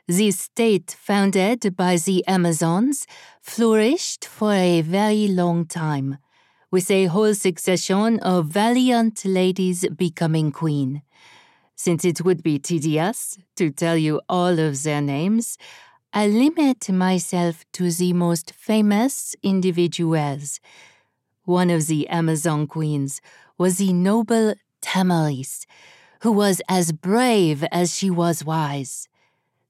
the 0.07 0.31
state 0.31 0.95
founded 0.97 1.75
by 1.75 1.97
the 1.97 2.25
Amazons 2.27 3.05
flourished 3.41 4.25
for 4.25 4.53
a 4.53 4.81
very 4.81 5.27
long 5.27 5.65
time 5.65 6.17
with 6.69 6.91
a 6.91 7.05
whole 7.05 7.33
succession 7.33 8.19
of 8.19 8.47
valiant 8.47 9.23
ladies 9.23 9.87
becoming 9.89 10.51
queen. 10.51 11.01
Since 11.75 12.03
it 12.03 12.21
would 12.25 12.43
be 12.43 12.59
tedious 12.59 13.37
to 13.55 13.69
tell 13.71 13.95
you 13.95 14.19
all 14.27 14.59
of 14.59 14.83
their 14.83 15.01
names, 15.01 15.57
I 16.11 16.27
limit 16.27 16.89
myself 16.89 17.63
to 17.73 17.91
the 17.91 18.13
most 18.13 18.51
famous 18.53 19.35
individuals. 19.43 20.59
One 21.43 21.69
of 21.69 21.87
the 21.87 22.07
Amazon 22.09 22.67
queens 22.67 23.21
was 23.57 23.77
the 23.77 23.93
noble 23.93 24.55
Thamiris, 24.81 25.65
who 26.21 26.31
was 26.31 26.61
as 26.67 26.91
brave 26.91 27.63
as 27.71 27.95
she 27.95 28.09
was 28.09 28.43
wise. 28.43 29.07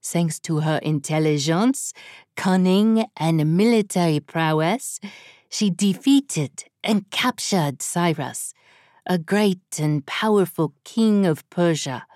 Thanks 0.01 0.39
to 0.41 0.62
her 0.62 0.77
intelligence, 0.77 1.93
cunning, 2.36 3.05
and 3.17 3.57
military 3.57 4.19
prowess, 4.21 4.99
she 5.49 5.69
defeated 5.69 6.63
and 6.88 7.12
captured 7.12 7.82
Cyrus, 7.82 8.54
a 9.06 9.17
great 9.17 9.78
and 9.78 10.06
powerful 10.06 10.73
king 10.86 11.26
of 11.26 11.47
Persia, 11.50 12.08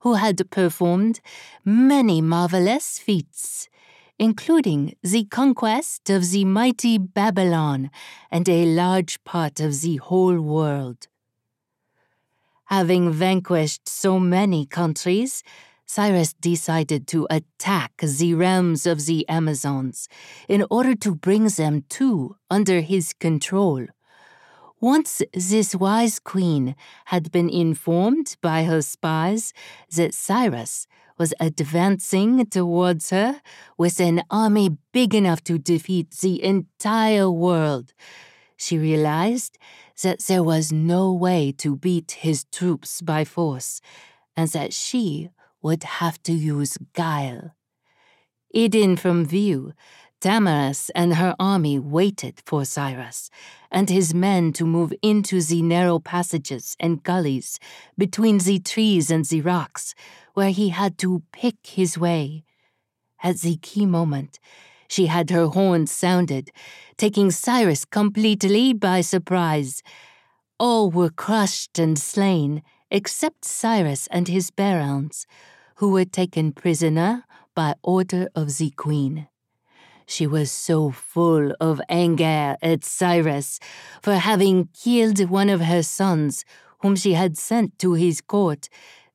who 0.00 0.14
had 0.14 0.50
performed 0.50 1.20
many 1.62 2.22
marvelous 2.22 2.98
feats, 2.98 3.68
including 4.18 4.96
the 5.02 5.24
conquest 5.26 6.08
of 6.08 6.30
the 6.30 6.46
mighty 6.46 6.96
Babylon 6.96 7.90
and 8.30 8.48
a 8.48 8.64
large 8.64 9.22
part 9.24 9.60
of 9.60 9.82
the 9.82 9.96
whole 9.96 10.40
world. 10.40 11.06
Having 12.66 13.12
vanquished 13.12 13.86
so 13.86 14.18
many 14.18 14.64
countries, 14.64 15.42
Cyrus 15.84 16.32
decided 16.32 17.06
to 17.08 17.26
attack 17.28 17.92
the 17.98 18.32
realms 18.32 18.86
of 18.86 19.04
the 19.04 19.28
Amazons 19.28 20.08
in 20.48 20.64
order 20.70 20.94
to 20.94 21.14
bring 21.14 21.44
them 21.48 21.84
too 21.90 22.36
under 22.50 22.80
his 22.80 23.12
control. 23.12 23.86
Once 24.84 25.22
this 25.32 25.74
wise 25.74 26.18
queen 26.18 26.76
had 27.06 27.32
been 27.32 27.48
informed 27.48 28.36
by 28.42 28.64
her 28.64 28.82
spies 28.82 29.54
that 29.96 30.12
Cyrus 30.12 30.86
was 31.16 31.32
advancing 31.40 32.44
towards 32.44 33.08
her 33.08 33.40
with 33.78 33.98
an 33.98 34.22
army 34.30 34.76
big 34.92 35.14
enough 35.14 35.42
to 35.44 35.58
defeat 35.58 36.10
the 36.20 36.44
entire 36.44 37.30
world, 37.30 37.94
she 38.58 38.76
realized 38.76 39.56
that 40.02 40.18
there 40.28 40.42
was 40.42 40.70
no 40.70 41.14
way 41.14 41.50
to 41.56 41.76
beat 41.76 42.18
his 42.20 42.44
troops 42.52 43.00
by 43.00 43.24
force, 43.24 43.80
and 44.36 44.50
that 44.50 44.74
she 44.74 45.30
would 45.62 45.82
have 45.84 46.22
to 46.24 46.34
use 46.34 46.76
guile. 46.92 47.52
Hidden 48.52 48.98
from 48.98 49.24
view, 49.24 49.72
Thamiris 50.24 50.90
and 50.94 51.16
her 51.16 51.34
army 51.38 51.78
waited 51.78 52.40
for 52.46 52.64
Cyrus 52.64 53.28
and 53.70 53.90
his 53.90 54.14
men 54.14 54.54
to 54.54 54.64
move 54.64 54.94
into 55.02 55.42
the 55.42 55.60
narrow 55.60 55.98
passages 55.98 56.74
and 56.80 57.02
gullies 57.02 57.60
between 57.98 58.38
the 58.38 58.58
trees 58.58 59.10
and 59.10 59.26
the 59.26 59.42
rocks, 59.42 59.94
where 60.32 60.48
he 60.48 60.70
had 60.70 60.96
to 61.00 61.22
pick 61.30 61.56
his 61.66 61.98
way. 61.98 62.42
At 63.22 63.40
the 63.40 63.56
key 63.56 63.84
moment, 63.84 64.40
she 64.88 65.08
had 65.08 65.28
her 65.28 65.48
horn 65.48 65.86
sounded, 65.88 66.50
taking 66.96 67.30
Cyrus 67.30 67.84
completely 67.84 68.72
by 68.72 69.02
surprise. 69.02 69.82
All 70.58 70.90
were 70.90 71.10
crushed 71.10 71.78
and 71.78 71.98
slain, 71.98 72.62
except 72.90 73.44
Cyrus 73.44 74.06
and 74.06 74.26
his 74.26 74.50
barons, 74.50 75.26
who 75.76 75.90
were 75.90 76.06
taken 76.06 76.52
prisoner 76.52 77.24
by 77.54 77.74
order 77.82 78.30
of 78.34 78.56
the 78.56 78.70
queen. 78.70 79.28
She 80.06 80.26
was 80.26 80.50
so 80.50 80.90
full 80.90 81.52
of 81.60 81.80
anger 81.88 82.56
at 82.60 82.84
Cyrus 82.84 83.58
for 84.02 84.14
having 84.14 84.68
killed 84.72 85.28
one 85.30 85.48
of 85.48 85.62
her 85.62 85.82
sons, 85.82 86.44
whom 86.80 86.96
she 86.96 87.14
had 87.14 87.38
sent 87.38 87.78
to 87.78 87.94
his 87.94 88.20
court, 88.20 88.68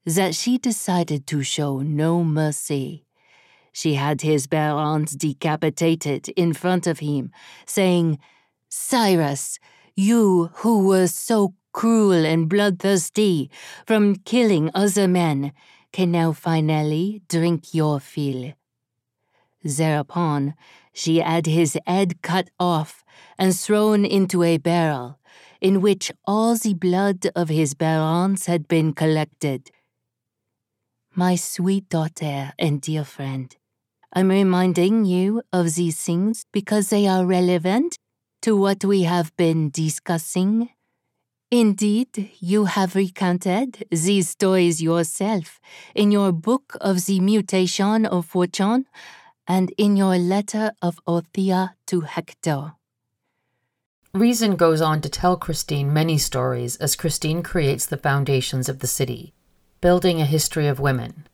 that 0.06 0.34
she 0.34 0.58
decided 0.58 1.28
to 1.28 1.44
show 1.44 1.80
no 1.80 2.24
mercy. 2.24 3.06
She 3.72 3.94
had 3.94 4.22
his 4.22 4.48
barons 4.48 5.16
decapitated 5.16 6.30
in 6.30 6.54
front 6.54 6.88
of 6.88 7.00
him, 7.00 7.32
saying, 7.66 8.18
Cyrus, 8.70 9.60
you 9.96 10.50
who 10.56 10.88
were 10.88 11.08
so 11.08 11.54
cruel 11.72 12.26
and 12.26 12.50
bloodthirsty 12.50 13.50
from 13.86 14.16
killing 14.16 14.72
other 14.74 15.08
men, 15.08 15.54
can 15.92 16.12
now 16.12 16.32
finally 16.34 17.22
drink 17.28 17.74
your 17.74 18.00
fill. 18.00 18.54
Thereupon, 19.64 20.54
she 20.94 21.18
had 21.18 21.46
his 21.46 21.78
head 21.86 22.22
cut 22.22 22.50
off 22.60 23.04
and 23.38 23.56
thrown 23.56 24.06
into 24.06 24.44
a 24.44 24.58
barrel, 24.58 25.20
in 25.62 25.82
which 25.82 26.12
all 26.26 26.56
the 26.56 26.74
blood 26.74 27.28
of 27.36 27.50
his 27.50 27.74
barons 27.74 28.46
had 28.46 28.68
been 28.68 28.94
collected. 28.94 29.72
My 31.14 31.36
sweet 31.36 31.90
daughter 31.90 32.54
and 32.58 32.80
dear 32.80 33.04
friend, 33.04 33.54
I'm 34.14 34.30
reminding 34.30 35.06
you 35.06 35.42
of 35.52 35.76
these 35.76 36.00
things 36.00 36.46
because 36.54 36.90
they 36.90 37.08
are 37.08 37.26
relevant 37.26 37.98
to 38.42 38.56
what 38.56 38.86
we 38.86 39.04
have 39.04 39.36
been 39.36 39.70
discussing. 39.70 40.70
Indeed, 41.52 42.32
you 42.40 42.66
have 42.66 42.96
recounted 42.96 43.86
these 43.92 44.30
stories 44.30 44.82
yourself 44.82 45.60
in 45.96 46.12
your 46.12 46.32
book 46.32 46.78
of 46.80 47.06
the 47.06 47.20
mutation 47.20 48.06
of 48.06 48.28
fortune 48.28 48.86
and 49.50 49.74
in 49.80 49.98
your 49.98 50.16
letter 50.18 50.72
of 50.80 51.04
Othea 51.08 51.72
to 51.88 52.02
Hector. 52.02 52.74
Reason 54.14 54.56
goes 54.56 54.80
on 54.80 55.02
to 55.02 55.10
tell 55.10 55.38
Christine 55.38 55.92
many 55.92 56.20
stories 56.20 56.76
as 56.78 56.96
Christine 56.96 57.42
creates 57.42 57.88
the 57.88 57.98
foundations 57.98 58.70
of 58.70 58.80
the 58.80 58.88
city, 58.88 59.34
building 59.82 60.22
a 60.22 60.26
history 60.26 60.68
of 60.68 60.80
women, 60.80 61.28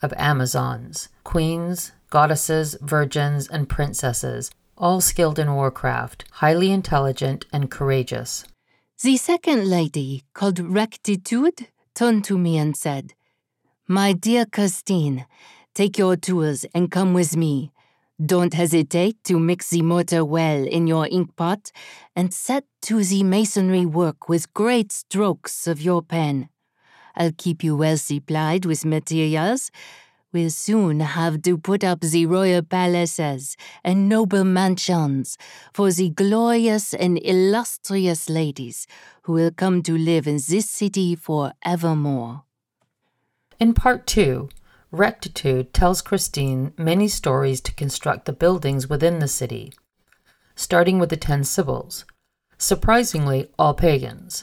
of 0.00 0.14
Amazons, 0.16 1.08
queens, 1.24 1.92
goddesses, 2.08 2.76
virgins, 2.80 3.48
and 3.48 3.68
princesses, 3.68 4.50
all 4.78 5.00
skilled 5.00 5.38
in 5.38 5.54
warcraft, 5.54 6.24
highly 6.34 6.70
intelligent, 6.70 7.46
and 7.52 7.70
courageous. 7.70 8.44
The 9.02 9.16
second 9.16 9.68
lady, 9.68 10.24
called 10.34 10.60
Rectitude, 10.60 11.68
turned 11.94 12.24
to 12.24 12.38
me 12.38 12.58
and 12.58 12.76
said, 12.76 13.14
My 13.88 14.12
dear 14.12 14.46
Christine, 14.46 15.26
take 15.76 15.98
your 15.98 16.16
tools 16.16 16.64
and 16.74 16.90
come 16.90 17.12
with 17.12 17.36
me. 17.36 17.70
Don't 18.24 18.54
hesitate 18.54 19.22
to 19.24 19.38
mix 19.38 19.68
the 19.68 19.82
mortar 19.82 20.24
well 20.24 20.66
in 20.66 20.86
your 20.86 21.06
inkpot 21.06 21.70
and 22.16 22.32
set 22.32 22.64
to 22.80 23.04
the 23.04 23.22
masonry 23.22 23.84
work 23.84 24.26
with 24.26 24.54
great 24.54 24.90
strokes 24.90 25.66
of 25.66 25.82
your 25.82 26.00
pen. 26.00 26.48
I'll 27.14 27.36
keep 27.36 27.62
you 27.62 27.76
well 27.76 27.98
supplied 27.98 28.64
with 28.64 28.86
materials. 28.86 29.70
We'll 30.32 30.48
soon 30.48 31.00
have 31.00 31.42
to 31.42 31.58
put 31.58 31.84
up 31.84 32.00
the 32.00 32.24
royal 32.24 32.62
palaces 32.62 33.54
and 33.84 34.08
noble 34.08 34.44
mansions 34.44 35.36
for 35.74 35.92
the 35.92 36.08
glorious 36.08 36.94
and 36.94 37.20
illustrious 37.22 38.30
ladies 38.30 38.86
who 39.24 39.34
will 39.34 39.50
come 39.50 39.82
to 39.82 39.92
live 39.98 40.26
in 40.26 40.36
this 40.36 40.70
city 40.70 41.14
for 41.14 41.52
evermore. 41.66 42.44
In 43.58 43.74
part 43.74 44.06
two, 44.06 44.48
Rectitude 44.96 45.74
tells 45.74 46.00
Christine 46.00 46.72
many 46.78 47.06
stories 47.06 47.60
to 47.60 47.74
construct 47.74 48.24
the 48.24 48.32
buildings 48.32 48.88
within 48.88 49.18
the 49.18 49.28
city, 49.28 49.74
starting 50.54 50.98
with 50.98 51.10
the 51.10 51.18
Ten 51.18 51.44
Sibyls, 51.44 52.06
surprisingly, 52.56 53.50
all 53.58 53.74
pagans. 53.74 54.42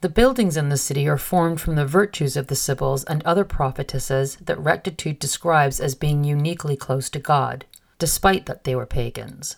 The 0.00 0.08
buildings 0.08 0.56
in 0.56 0.68
the 0.68 0.76
city 0.76 1.08
are 1.08 1.18
formed 1.18 1.60
from 1.60 1.74
the 1.74 1.84
virtues 1.84 2.36
of 2.36 2.46
the 2.46 2.54
Sibyls 2.54 3.02
and 3.04 3.24
other 3.24 3.44
prophetesses 3.44 4.36
that 4.36 4.58
Rectitude 4.60 5.18
describes 5.18 5.80
as 5.80 5.96
being 5.96 6.22
uniquely 6.22 6.76
close 6.76 7.10
to 7.10 7.18
God, 7.18 7.64
despite 7.98 8.46
that 8.46 8.62
they 8.62 8.76
were 8.76 8.86
pagans. 8.86 9.56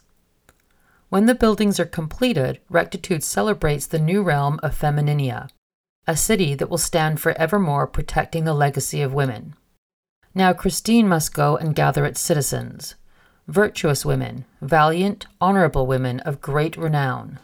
When 1.11 1.27
the 1.27 1.35
buildings 1.35 1.79
are 1.79 1.85
completed, 1.85 2.61
Rectitude 2.71 3.23
celebrates 3.23 3.87
the 3.87 3.99
new 3.99 4.23
realm 4.23 4.59
of 4.63 4.75
Femininia, 4.75 5.51
a 6.07 6.17
city 6.17 6.55
that 6.55 6.71
will 6.71 6.79
stand 6.79 7.21
forevermore 7.21 7.87
protecting 7.87 8.45
the 8.45 8.55
legacy 8.55 9.03
of 9.03 9.13
women. 9.13 9.55
Now 10.35 10.53
Christine 10.53 11.09
must 11.09 11.33
go 11.33 11.57
and 11.57 11.77
gather 11.77 12.05
its 12.05 12.21
citizens, 12.21 12.97
virtuous 13.47 14.05
women, 14.05 14.47
valiant, 14.61 15.27
honorable 15.41 15.87
women 15.87 16.19
of 16.21 16.41
great 16.41 16.77
renown. 16.77 17.39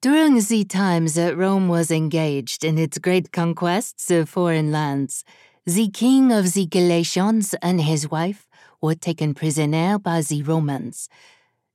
During 0.00 0.34
the 0.38 0.64
times 0.64 1.14
that 1.14 1.36
Rome 1.36 1.66
was 1.66 1.90
engaged 1.90 2.62
in 2.62 2.78
its 2.78 2.98
great 2.98 3.32
conquests 3.32 4.12
of 4.12 4.28
foreign 4.28 4.70
lands, 4.70 5.24
the 5.64 5.88
king 5.88 6.30
of 6.30 6.52
the 6.52 6.66
Galatians 6.66 7.54
and 7.60 7.80
his 7.80 8.08
wife 8.08 8.46
were 8.80 8.94
taken 8.94 9.34
prisoner 9.34 9.98
by 9.98 10.20
the 10.20 10.42
Romans. 10.42 11.08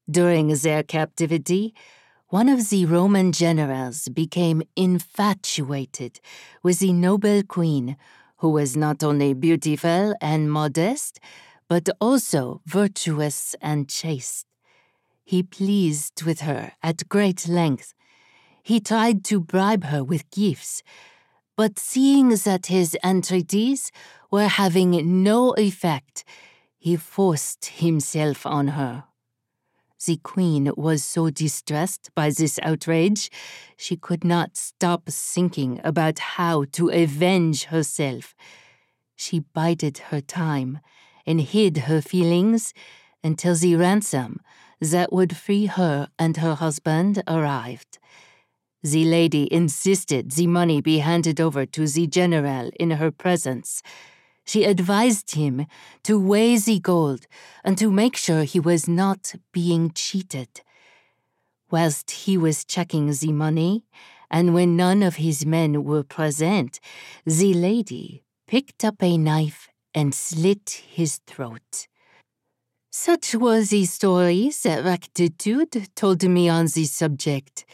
During 0.09 0.55
their 0.55 0.83
captivity, 0.83 1.73
one 2.29 2.47
of 2.47 2.69
the 2.69 2.85
Roman 2.85 3.31
generals 3.31 4.07
became 4.07 4.61
infatuated 4.75 6.19
with 6.61 6.79
the 6.79 6.93
noble 6.93 7.41
queen 7.43 7.97
who 8.39 8.49
was 8.49 8.75
not 8.75 9.03
only 9.03 9.33
beautiful 9.33 10.15
and 10.21 10.51
modest, 10.51 11.19
but 11.67 11.89
also 12.01 12.61
virtuous 12.65 13.55
and 13.61 13.87
chaste. 13.87 14.45
He 15.23 15.43
pleased 15.43 16.23
with 16.23 16.41
her 16.41 16.71
at 16.81 17.07
great 17.07 17.47
length. 17.47 17.93
He 18.63 18.79
tried 18.79 19.23
to 19.25 19.39
bribe 19.39 19.85
her 19.85 20.03
with 20.03 20.29
gifts, 20.31 20.81
but 21.55 21.77
seeing 21.77 22.29
that 22.29 22.67
his 22.67 22.97
entreaties 23.03 23.91
were 24.31 24.47
having 24.47 25.23
no 25.23 25.53
effect, 25.53 26.23
he 26.77 26.95
forced 26.95 27.65
himself 27.65 28.45
on 28.45 28.69
her. 28.69 29.03
The 30.05 30.17
queen 30.17 30.71
was 30.77 31.03
so 31.03 31.29
distressed 31.29 32.09
by 32.15 32.29
this 32.29 32.57
outrage, 32.63 33.29
she 33.75 33.97
could 33.97 34.23
not 34.23 34.55
stop 34.55 35.07
thinking 35.07 35.81
about 35.83 36.19
how 36.19 36.65
to 36.73 36.89
avenge 36.89 37.65
herself. 37.65 38.33
She 39.15 39.39
bided 39.39 39.97
her 40.09 40.21
time 40.21 40.79
and 41.25 41.41
hid 41.41 41.77
her 41.89 42.01
feelings 42.01 42.73
until 43.23 43.55
the 43.55 43.75
ransom 43.75 44.39
that 44.79 45.11
would 45.11 45.35
free 45.35 45.65
her 45.65 46.07
and 46.17 46.37
her 46.37 46.55
husband 46.55 47.21
arrived. 47.27 47.99
The 48.81 49.03
lady 49.03 49.51
insisted 49.51 50.31
the 50.31 50.47
money 50.47 50.79
be 50.79 50.99
handed 50.99 51.41
over 51.41 51.65
to 51.65 51.85
the 51.85 52.07
general 52.07 52.71
in 52.79 52.91
her 52.91 53.11
presence 53.11 53.83
she 54.49 54.63
advised 54.63 55.35
him 55.35 55.67
to 56.01 56.19
weigh 56.19 56.57
the 56.57 56.79
gold 56.79 57.27
and 57.63 57.77
to 57.77 57.91
make 57.91 58.15
sure 58.15 58.43
he 58.43 58.59
was 58.59 58.87
not 58.87 59.35
being 59.51 59.91
cheated. 59.93 60.61
Whilst 61.69 62.09
he 62.25 62.35
was 62.35 62.65
checking 62.65 63.13
the 63.13 63.31
money, 63.31 63.85
and 64.31 64.55
when 64.55 64.75
none 64.75 65.03
of 65.03 65.17
his 65.17 65.45
men 65.45 65.83
were 65.83 66.01
present, 66.01 66.79
the 67.25 67.53
lady 67.53 68.23
picked 68.47 68.83
up 68.83 69.03
a 69.03 69.19
knife 69.19 69.69
and 69.93 70.15
slit 70.15 70.81
his 70.97 71.19
throat. 71.27 71.87
Such 72.91 73.35
were 73.35 73.61
the 73.61 73.85
stories 73.85 74.63
that 74.63 74.83
Rectitude 74.83 75.89
told 75.95 76.23
me 76.23 76.49
on 76.49 76.65
the 76.65 76.85
subject. 76.85 77.65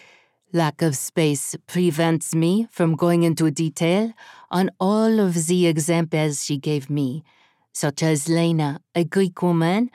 Lack 0.56 0.82
of 0.82 0.96
space 0.96 1.58
prevents 1.68 2.34
me 2.34 2.66
from 2.72 2.96
going 2.96 3.24
into 3.24 3.52
detail 3.52 4.14
on 4.50 4.70
all 4.80 5.20
of 5.20 5.48
the 5.48 5.68
examples 5.68 6.46
she 6.46 6.58
gave 6.58 6.90
me, 6.90 7.26
such 7.74 8.02
as 8.02 8.30
Lena, 8.30 8.80
a 8.96 9.04
Greek 9.04 9.42
woman 9.42 9.92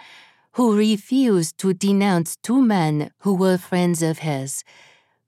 who 0.56 0.76
refused 0.76 1.56
to 1.56 1.72
denounce 1.72 2.36
two 2.36 2.60
men 2.60 3.10
who 3.20 3.32
were 3.32 3.56
friends 3.56 4.02
of 4.02 4.18
hers, 4.18 4.62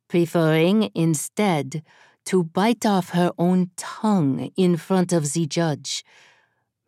preferring 0.06 0.90
instead 0.94 1.82
to 2.26 2.44
bite 2.44 2.84
off 2.84 3.08
her 3.12 3.32
own 3.38 3.70
tongue 3.78 4.50
in 4.54 4.76
front 4.76 5.14
of 5.14 5.32
the 5.32 5.46
judge. 5.46 6.04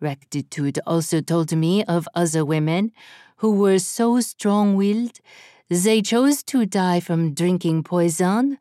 Rectitude 0.02 0.78
also 0.87 1.22
told 1.22 1.57
me 1.57 1.83
of 1.85 2.07
other 2.14 2.44
women 2.44 2.92
who 3.37 3.52
were 3.52 3.78
so 3.78 4.20
strong 4.20 4.76
willed 4.76 5.18
they 5.70 6.03
chose 6.03 6.42
to 6.42 6.66
die 6.66 7.00
from 7.00 7.33
drinking 7.35 7.83
poison 7.83 8.59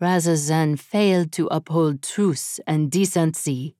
rather 0.00 0.36
than 0.36 0.76
fail 0.76 1.26
to 1.26 1.46
uphold 1.48 2.02
truth 2.02 2.58
and 2.66 2.90
decency. 2.90 3.76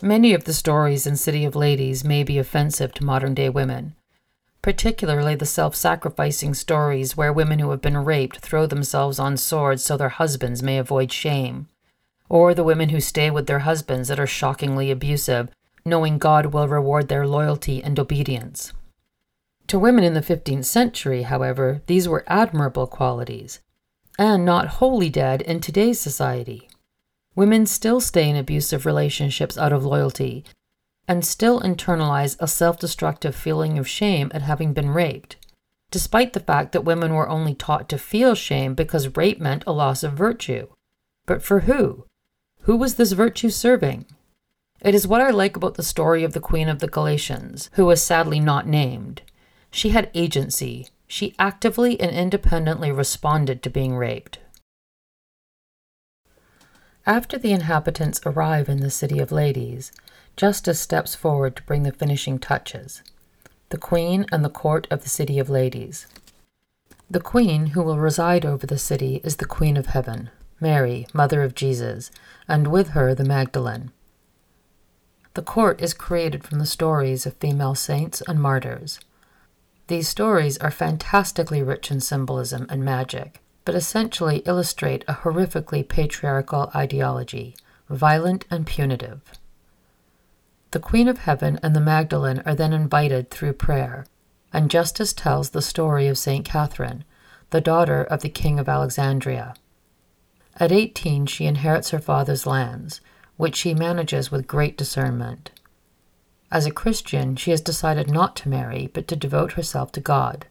Many 0.00 0.32
of 0.32 0.44
the 0.44 0.52
stories 0.52 1.06
in 1.06 1.16
City 1.16 1.44
of 1.44 1.56
Ladies 1.56 2.04
may 2.04 2.22
be 2.22 2.38
offensive 2.38 2.94
to 2.94 3.04
modern 3.04 3.34
day 3.34 3.48
women, 3.48 3.96
particularly 4.62 5.34
the 5.34 5.46
self 5.46 5.74
sacrificing 5.74 6.54
stories 6.54 7.16
where 7.16 7.32
women 7.32 7.58
who 7.58 7.70
have 7.70 7.80
been 7.80 8.04
raped 8.04 8.38
throw 8.38 8.66
themselves 8.66 9.18
on 9.18 9.36
swords 9.36 9.82
so 9.82 9.96
their 9.96 10.10
husbands 10.10 10.62
may 10.62 10.78
avoid 10.78 11.10
shame, 11.10 11.66
or 12.28 12.54
the 12.54 12.62
women 12.62 12.90
who 12.90 13.00
stay 13.00 13.28
with 13.28 13.48
their 13.48 13.60
husbands 13.60 14.06
that 14.06 14.20
are 14.20 14.26
shockingly 14.26 14.92
abusive, 14.92 15.48
knowing 15.84 16.18
God 16.18 16.46
will 16.46 16.68
reward 16.68 17.08
their 17.08 17.26
loyalty 17.26 17.82
and 17.82 17.98
obedience. 17.98 18.72
To 19.68 19.78
women 19.78 20.02
in 20.02 20.14
the 20.14 20.22
15th 20.22 20.64
century, 20.64 21.24
however, 21.24 21.82
these 21.86 22.08
were 22.08 22.24
admirable 22.26 22.86
qualities, 22.86 23.60
and 24.18 24.42
not 24.42 24.78
wholly 24.80 25.10
dead 25.10 25.42
in 25.42 25.60
today's 25.60 26.00
society. 26.00 26.70
Women 27.34 27.66
still 27.66 28.00
stay 28.00 28.30
in 28.30 28.34
abusive 28.36 28.86
relationships 28.86 29.58
out 29.58 29.74
of 29.74 29.84
loyalty, 29.84 30.42
and 31.06 31.22
still 31.22 31.60
internalize 31.60 32.34
a 32.40 32.48
self 32.48 32.78
destructive 32.78 33.36
feeling 33.36 33.78
of 33.78 33.86
shame 33.86 34.30
at 34.32 34.40
having 34.40 34.72
been 34.72 34.88
raped, 34.88 35.36
despite 35.90 36.32
the 36.32 36.40
fact 36.40 36.72
that 36.72 36.86
women 36.86 37.12
were 37.12 37.28
only 37.28 37.54
taught 37.54 37.90
to 37.90 37.98
feel 37.98 38.34
shame 38.34 38.74
because 38.74 39.18
rape 39.18 39.38
meant 39.38 39.64
a 39.66 39.72
loss 39.72 40.02
of 40.02 40.14
virtue. 40.14 40.68
But 41.26 41.42
for 41.42 41.60
who? 41.60 42.06
Who 42.62 42.74
was 42.74 42.94
this 42.94 43.12
virtue 43.12 43.50
serving? 43.50 44.06
It 44.80 44.94
is 44.94 45.06
what 45.06 45.20
I 45.20 45.28
like 45.28 45.56
about 45.56 45.74
the 45.74 45.82
story 45.82 46.24
of 46.24 46.32
the 46.32 46.40
Queen 46.40 46.70
of 46.70 46.78
the 46.78 46.88
Galatians, 46.88 47.68
who 47.74 47.84
was 47.84 48.02
sadly 48.02 48.40
not 48.40 48.66
named. 48.66 49.20
She 49.70 49.90
had 49.90 50.10
agency. 50.14 50.88
She 51.06 51.34
actively 51.38 52.00
and 52.00 52.10
independently 52.10 52.92
responded 52.92 53.62
to 53.62 53.70
being 53.70 53.96
raped. 53.96 54.38
After 57.06 57.38
the 57.38 57.52
inhabitants 57.52 58.20
arrive 58.26 58.68
in 58.68 58.80
the 58.80 58.90
City 58.90 59.18
of 59.18 59.32
Ladies, 59.32 59.92
Justice 60.36 60.78
steps 60.78 61.14
forward 61.14 61.56
to 61.56 61.62
bring 61.62 61.82
the 61.82 61.90
finishing 61.90 62.38
touches 62.38 63.02
the 63.70 63.78
Queen 63.78 64.24
and 64.30 64.44
the 64.44 64.48
Court 64.50 64.86
of 64.90 65.02
the 65.02 65.08
City 65.08 65.38
of 65.38 65.50
Ladies. 65.50 66.06
The 67.10 67.20
Queen 67.20 67.68
who 67.68 67.82
will 67.82 67.98
reside 67.98 68.46
over 68.46 68.66
the 68.66 68.78
city 68.78 69.20
is 69.24 69.36
the 69.36 69.44
Queen 69.44 69.76
of 69.76 69.86
Heaven, 69.86 70.30
Mary, 70.60 71.06
Mother 71.12 71.42
of 71.42 71.54
Jesus, 71.54 72.10
and 72.46 72.68
with 72.68 72.90
her 72.90 73.14
the 73.14 73.24
Magdalene. 73.24 73.90
The 75.34 75.42
court 75.42 75.80
is 75.82 75.92
created 75.92 76.44
from 76.44 76.60
the 76.60 76.66
stories 76.66 77.26
of 77.26 77.34
female 77.34 77.74
saints 77.74 78.22
and 78.28 78.40
martyrs. 78.40 79.00
These 79.88 80.06
stories 80.06 80.58
are 80.58 80.70
fantastically 80.70 81.62
rich 81.62 81.90
in 81.90 82.00
symbolism 82.00 82.66
and 82.68 82.84
magic, 82.84 83.40
but 83.64 83.74
essentially 83.74 84.42
illustrate 84.44 85.02
a 85.08 85.14
horrifically 85.14 85.86
patriarchal 85.86 86.70
ideology, 86.74 87.56
violent 87.88 88.44
and 88.50 88.66
punitive. 88.66 89.22
The 90.72 90.78
Queen 90.80 91.08
of 91.08 91.18
Heaven 91.18 91.58
and 91.62 91.74
the 91.74 91.80
Magdalene 91.80 92.42
are 92.44 92.54
then 92.54 92.74
invited 92.74 93.30
through 93.30 93.54
prayer, 93.54 94.04
and 94.52 94.70
Justice 94.70 95.14
tells 95.14 95.50
the 95.50 95.62
story 95.62 96.06
of 96.06 96.18
St. 96.18 96.44
Catherine, 96.44 97.04
the 97.48 97.62
daughter 97.62 98.02
of 98.04 98.20
the 98.20 98.28
King 98.28 98.58
of 98.58 98.68
Alexandria. 98.68 99.54
At 100.60 100.70
18, 100.70 101.24
she 101.24 101.46
inherits 101.46 101.90
her 101.90 101.98
father's 101.98 102.46
lands, 102.46 103.00
which 103.38 103.56
she 103.56 103.72
manages 103.72 104.30
with 104.30 104.46
great 104.46 104.76
discernment. 104.76 105.50
As 106.50 106.64
a 106.64 106.70
Christian, 106.70 107.36
she 107.36 107.50
has 107.50 107.60
decided 107.60 108.10
not 108.10 108.34
to 108.36 108.48
marry, 108.48 108.88
but 108.92 109.06
to 109.08 109.16
devote 109.16 109.52
herself 109.52 109.92
to 109.92 110.00
God. 110.00 110.46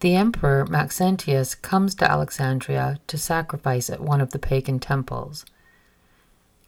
The 0.00 0.14
emperor 0.14 0.64
Maxentius 0.64 1.54
comes 1.54 1.94
to 1.96 2.10
Alexandria 2.10 2.98
to 3.08 3.18
sacrifice 3.18 3.90
at 3.90 4.00
one 4.00 4.20
of 4.20 4.30
the 4.30 4.38
pagan 4.38 4.78
temples. 4.78 5.44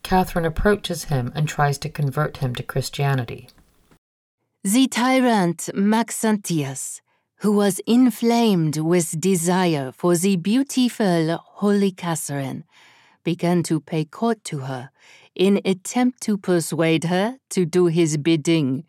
Catherine 0.03 0.45
approaches 0.45 1.05
him 1.05 1.33
and 1.35 1.49
tries 1.49 1.79
to 1.79 1.89
convert 1.89 2.39
him 2.39 2.55
to 2.57 2.63
Christianity. 2.63 3.49
The 4.65 4.89
tyrant 4.89 5.71
Maxentius, 5.75 7.01
who 7.37 7.53
was 7.53 7.81
inflamed 7.87 8.79
with 8.79 9.21
desire 9.21 9.93
for 9.93 10.17
the 10.17 10.37
beautiful 10.37 11.37
Holy 11.37 11.93
Catherine, 11.93 12.65
began 13.25 13.63
to 13.63 13.81
pay 13.81 14.05
court 14.05 14.45
to 14.45 14.59
her 14.59 14.91
in 15.35 15.61
attempt 15.65 16.21
to 16.23 16.37
persuade 16.37 17.05
her 17.05 17.39
to 17.51 17.65
do 17.65 17.87
his 17.87 18.17
bidding. 18.17 18.85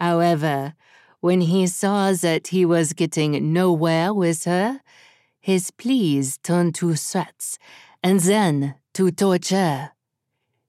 However, 0.00 0.74
when 1.20 1.42
he 1.42 1.66
saw 1.66 2.12
that 2.12 2.48
he 2.48 2.64
was 2.64 2.92
getting 2.92 3.52
nowhere 3.52 4.12
with 4.12 4.44
her, 4.44 4.80
his 5.40 5.70
pleas 5.70 6.38
turned 6.38 6.74
to 6.76 6.94
threats 6.94 7.58
and 8.02 8.20
then 8.20 8.74
to 8.94 9.10
torture. 9.10 9.92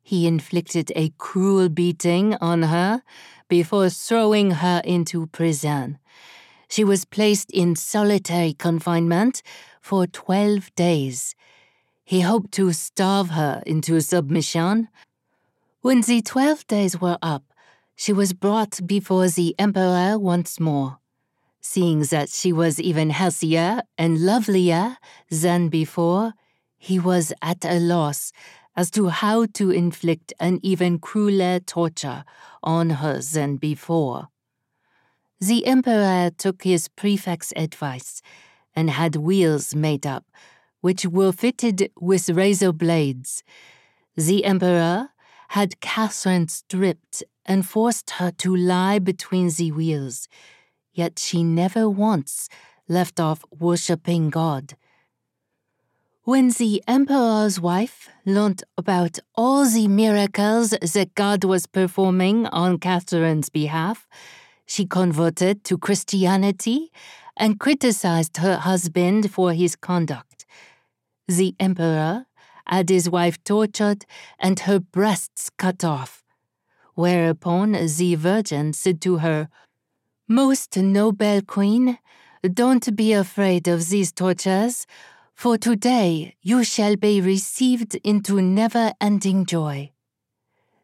He 0.02 0.28
inflicted 0.28 0.92
a 0.96 1.12
cruel 1.18 1.70
beating 1.70 2.36
on 2.42 2.64
her 2.64 3.04
before 3.48 3.90
throwing 3.90 4.52
her 4.52 4.82
into 4.84 5.28
prison. 5.28 5.98
She 6.68 6.84
was 6.84 7.06
placed 7.06 7.52
in 7.52 7.76
solitary 7.76 8.54
confinement 8.54 9.42
for 9.82 10.08
12 10.08 10.74
days. 10.76 11.36
He 12.04 12.22
hoped 12.22 12.52
to 12.54 12.74
starve 12.74 13.30
her 13.32 13.64
into 13.66 14.00
submission. 14.02 14.90
When 15.82 16.02
the 16.02 16.22
12 16.22 16.68
days 16.68 17.00
were 17.00 17.18
up, 17.22 17.44
she 17.96 18.12
was 18.12 18.34
brought 18.34 18.86
before 18.86 19.28
the 19.28 19.56
emperor 19.58 20.18
once 20.20 20.60
more. 20.60 21.00
Seeing 21.62 22.02
that 22.04 22.30
she 22.30 22.52
was 22.52 22.80
even 22.80 23.10
healthier 23.10 23.84
and 23.98 24.20
lovelier 24.26 24.98
than 25.30 25.70
before, 25.70 26.34
he 26.78 27.00
was 27.00 27.32
at 27.42 27.64
a 27.64 27.80
loss 27.80 28.34
as 28.76 28.92
to 28.92 29.08
how 29.08 29.46
to 29.54 29.72
inflict 29.72 30.34
an 30.40 30.60
even 30.62 31.00
crueler 31.00 31.60
torture 31.60 32.26
on 32.62 32.90
her 32.90 33.20
than 33.20 33.56
before. 33.56 34.28
The 35.40 35.66
emperor 35.66 36.32
took 36.38 36.64
his 36.64 36.88
prefect's 36.88 37.54
advice 37.56 38.22
and 38.76 38.90
had 38.90 39.16
wheels 39.16 39.76
made 39.76 40.06
up, 40.06 40.26
which 40.84 41.06
were 41.06 41.32
fitted 41.32 41.90
with 41.98 42.30
razor 42.30 42.74
blades. 42.74 43.42
The 44.18 44.44
emperor 44.44 45.12
had 45.48 45.80
Catherine 45.80 46.50
stripped 46.50 47.24
and 47.46 47.66
forced 47.66 48.10
her 48.18 48.32
to 48.32 48.54
lie 48.54 49.00
between 49.00 49.50
the 49.50 49.72
wheels, 49.72 50.28
yet 50.92 51.20
she 51.20 51.42
never 51.42 51.90
once 51.90 52.50
left 52.90 53.18
off 53.18 53.46
worshipping 53.50 54.30
God. 54.30 54.76
When 56.24 56.50
the 56.50 56.84
emperor's 56.86 57.62
wife 57.62 58.10
learnt 58.26 58.62
about 58.78 59.20
all 59.36 59.64
the 59.66 59.88
miracles 59.88 60.72
that 60.72 61.16
God 61.16 61.46
was 61.46 61.66
performing 61.66 62.46
on 62.48 62.78
Catherine's 62.78 63.48
behalf, 63.48 64.06
she 64.66 64.86
converted 64.86 65.64
to 65.64 65.78
Christianity 65.78 66.92
and 67.38 67.58
criticized 67.58 68.36
her 68.38 68.58
husband 68.58 69.32
for 69.32 69.54
his 69.54 69.78
conduct. 69.78 70.46
The 71.28 71.56
emperor 71.60 72.26
had 72.68 72.90
his 72.90 73.10
wife 73.10 73.44
tortured 73.44 74.06
and 74.40 74.60
her 74.62 74.80
breasts 74.80 75.50
cut 75.58 75.84
off. 75.84 76.24
Whereupon 76.96 77.72
the 77.72 78.16
Virgin 78.16 78.74
said 78.74 79.02
to 79.02 79.18
her, 79.18 79.50
Most 80.28 80.78
noble 80.78 81.42
queen, 81.42 81.98
don't 82.54 82.96
be 82.96 83.14
afraid 83.14 83.68
of 83.68 83.90
these 83.90 84.12
tortures 84.12 84.86
for 85.36 85.58
today 85.58 86.36
you 86.42 86.64
shall 86.64 86.96
be 86.96 87.20
received 87.20 87.96
into 88.04 88.42
never 88.42 88.94
ending 89.02 89.46
joy. 89.46 89.92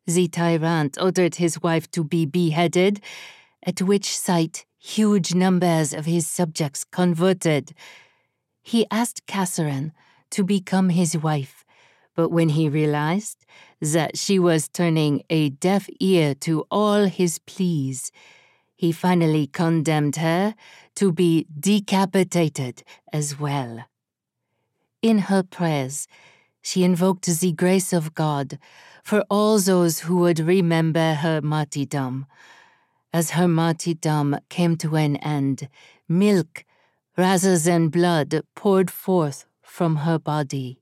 The 0.06 0.28
tyrant 0.28 0.97
ordered 0.99 1.36
his 1.36 1.62
wife 1.62 1.89
to 1.91 2.04
be 2.04 2.25
beheaded, 2.25 2.99
at 3.63 3.82
which 3.82 4.17
sight 4.17 4.65
huge 4.78 5.34
numbers 5.34 5.93
of 5.93 6.06
his 6.06 6.28
subjects 6.28 6.84
converted. 6.84 7.73
He 8.62 8.86
asked 8.91 9.28
Catherine 9.28 9.93
to 10.32 10.44
become 10.44 10.89
his 10.89 11.18
wife, 11.18 11.65
but 12.15 12.30
when 12.30 12.50
he 12.50 12.70
realized 12.70 13.46
that 13.82 14.18
she 14.18 14.39
was 14.39 14.68
turning 14.68 15.24
a 15.30 15.50
deaf 15.50 15.88
ear 16.00 16.34
to 16.36 16.65
all 16.70 17.06
his 17.06 17.39
pleas, 17.39 18.12
he 18.76 18.92
finally 18.92 19.48
condemned 19.48 20.18
her 20.18 20.56
to 20.96 21.12
be 21.12 21.46
decapitated 21.60 22.84
as 23.12 23.39
well. 23.39 23.86
In 25.02 25.20
her 25.30 25.44
prayers, 25.44 26.08
she 26.62 26.84
invoked 26.84 27.26
the 27.26 27.52
grace 27.52 27.94
of 27.94 28.13
God 28.13 28.60
for 29.04 29.24
all 29.30 29.60
those 29.60 30.02
who 30.02 30.18
would 30.18 30.39
remember 30.39 31.13
her 31.15 31.42
martyrdom. 31.42 32.26
As 33.12 33.32
her 33.32 33.48
martyrdom 33.48 34.38
came 34.50 34.76
to 34.78 34.96
an 34.96 35.15
end, 35.18 35.68
milk 36.08 36.63
rather 37.18 37.58
than 37.58 37.89
blood 37.89 38.42
poured 38.56 38.92
forth 38.92 39.46
from 39.70 39.98
her 39.98 40.18
body. 40.18 40.82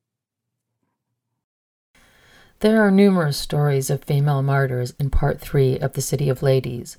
There 2.61 2.81
are 2.81 2.89
numerous 2.89 3.37
stories 3.37 3.89
of 3.89 4.03
female 4.03 4.41
martyrs 4.41 4.93
in 4.97 5.11
Part 5.11 5.39
3 5.39 5.77
of 5.79 5.93
The 5.93 6.01
City 6.01 6.29
of 6.29 6.41
Ladies, 6.41 6.97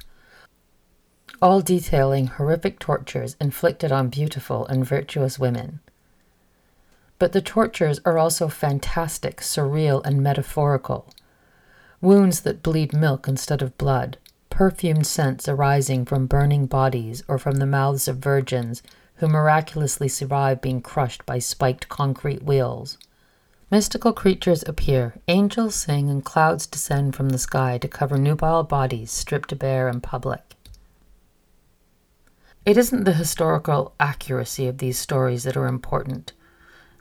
all 1.42 1.60
detailing 1.60 2.26
horrific 2.26 2.78
tortures 2.78 3.36
inflicted 3.40 3.90
on 3.90 4.10
beautiful 4.10 4.66
and 4.66 4.86
virtuous 4.86 5.38
women. 5.38 5.80
But 7.18 7.32
the 7.32 7.42
tortures 7.42 8.00
are 8.04 8.18
also 8.18 8.48
fantastic, 8.48 9.38
surreal, 9.38 10.04
and 10.04 10.22
metaphorical. 10.22 11.12
Wounds 12.00 12.42
that 12.42 12.62
bleed 12.62 12.92
milk 12.92 13.26
instead 13.26 13.62
of 13.62 13.76
blood, 13.78 14.18
perfumed 14.50 15.06
scents 15.06 15.48
arising 15.48 16.04
from 16.04 16.26
burning 16.26 16.66
bodies 16.66 17.24
or 17.26 17.38
from 17.38 17.56
the 17.56 17.66
mouths 17.66 18.06
of 18.06 18.18
virgins 18.18 18.82
who 19.18 19.28
miraculously 19.28 20.08
survive 20.08 20.60
being 20.60 20.80
crushed 20.80 21.24
by 21.26 21.38
spiked 21.38 21.88
concrete 21.88 22.42
wheels. 22.42 22.98
Mystical 23.70 24.12
creatures 24.12 24.64
appear, 24.66 25.14
angels 25.28 25.74
sing, 25.74 26.08
and 26.08 26.24
clouds 26.24 26.66
descend 26.66 27.14
from 27.14 27.28
the 27.28 27.38
sky 27.38 27.78
to 27.78 27.88
cover 27.88 28.16
nubile 28.16 28.62
bodies 28.62 29.10
stripped 29.10 29.58
bare 29.58 29.88
in 29.88 30.00
public. 30.00 30.54
It 32.64 32.76
isn't 32.76 33.04
the 33.04 33.12
historical 33.12 33.94
accuracy 33.98 34.66
of 34.66 34.78
these 34.78 34.98
stories 34.98 35.44
that 35.44 35.56
are 35.56 35.66
important. 35.66 36.32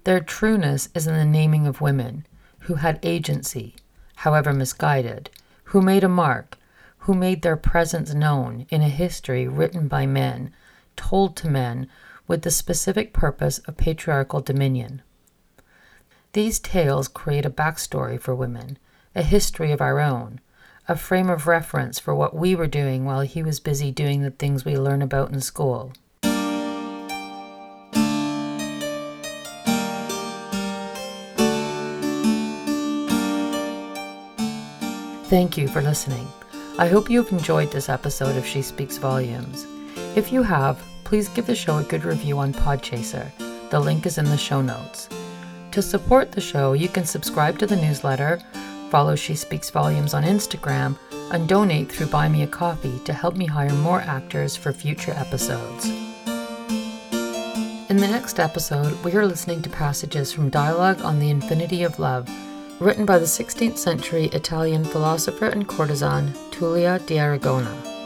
Their 0.03 0.19
trueness 0.19 0.89
is 0.95 1.08
in 1.08 1.15
the 1.15 1.25
naming 1.25 1.67
of 1.67 1.82
women 1.82 2.25
who 2.60 2.75
had 2.75 2.99
agency, 3.03 3.75
however 4.15 4.53
misguided, 4.53 5.30
who 5.65 5.82
made 5.82 6.03
a 6.03 6.10
mark, 6.10 6.58
who 6.99 7.13
made 7.13 7.41
their 7.41 7.58
presence 7.58 8.13
known 8.13 8.65
in 8.69 8.82
a 8.82 8.89
history 8.89 9.47
written 9.47 9.88
by 9.88 10.06
men, 10.06 10.51
told 10.95 11.36
to 11.38 11.49
men 11.49 11.88
with 12.27 12.41
the 12.41 12.51
specific 12.51 13.13
purpose 13.13 13.59
of 13.59 13.77
patriarchal 13.77 14.41
dominion. 14.41 15.01
These 16.33 16.59
tales 16.59 17.07
create 17.07 17.45
a 17.45 17.49
backstory 17.49 18.19
for 18.19 18.35
women, 18.35 18.77
a 19.15 19.23
history 19.23 19.71
of 19.71 19.81
our 19.81 19.99
own, 19.99 20.41
a 20.87 20.95
frame 20.95 21.29
of 21.29 21.47
reference 21.47 21.99
for 21.99 22.13
what 22.13 22.35
we 22.35 22.55
were 22.55 22.67
doing 22.67 23.05
while 23.05 23.21
he 23.21 23.41
was 23.41 23.59
busy 23.59 23.91
doing 23.91 24.21
the 24.21 24.31
things 24.31 24.63
we 24.63 24.77
learn 24.77 25.01
about 25.01 25.31
in 25.31 25.41
school. 25.41 25.93
Thank 35.27 35.57
you 35.57 35.67
for 35.67 35.81
listening. 35.81 36.25
I 36.79 36.87
hope 36.87 37.09
you've 37.09 37.31
enjoyed 37.33 37.69
this 37.71 37.89
episode 37.89 38.37
of 38.37 38.45
She 38.45 38.61
Speaks 38.61 38.97
Volumes. 38.97 39.67
If 40.15 40.31
you 40.31 40.41
have, 40.41 40.81
please 41.07 41.29
give 41.29 41.45
the 41.45 41.55
show 41.55 41.77
a 41.77 41.83
good 41.83 42.03
review 42.03 42.37
on 42.37 42.51
Podchaser. 42.51 43.31
The 43.69 43.79
link 43.79 44.05
is 44.05 44.17
in 44.17 44.25
the 44.25 44.37
show 44.37 44.61
notes. 44.61 45.07
To 45.71 45.81
support 45.81 46.33
the 46.33 46.41
show, 46.41 46.73
you 46.73 46.89
can 46.89 47.05
subscribe 47.05 47.57
to 47.59 47.65
the 47.65 47.77
newsletter, 47.77 48.41
follow 48.89 49.15
She 49.15 49.33
Speaks 49.33 49.69
Volumes 49.69 50.13
on 50.13 50.23
Instagram, 50.23 50.99
and 51.31 51.47
donate 51.47 51.89
through 51.89 52.07
Buy 52.07 52.27
Me 52.27 52.43
a 52.43 52.47
Coffee 52.47 52.99
to 53.05 53.13
help 53.13 53.37
me 53.37 53.45
hire 53.45 53.71
more 53.71 54.01
actors 54.01 54.57
for 54.57 54.73
future 54.73 55.13
episodes. 55.13 55.85
In 57.89 57.95
the 57.95 58.09
next 58.11 58.37
episode, 58.37 59.01
we 59.05 59.13
are 59.13 59.25
listening 59.25 59.61
to 59.61 59.69
passages 59.69 60.33
from 60.33 60.49
Dialogue 60.49 61.01
on 61.03 61.19
the 61.19 61.29
Infinity 61.29 61.83
of 61.83 61.99
Love, 61.99 62.29
written 62.81 63.05
by 63.05 63.17
the 63.17 63.25
16th 63.25 63.77
century 63.77 64.25
Italian 64.33 64.83
philosopher 64.83 65.45
and 65.45 65.69
courtesan 65.69 66.33
Tullia 66.51 66.99
di 67.05 67.15
Aragona. 67.15 67.96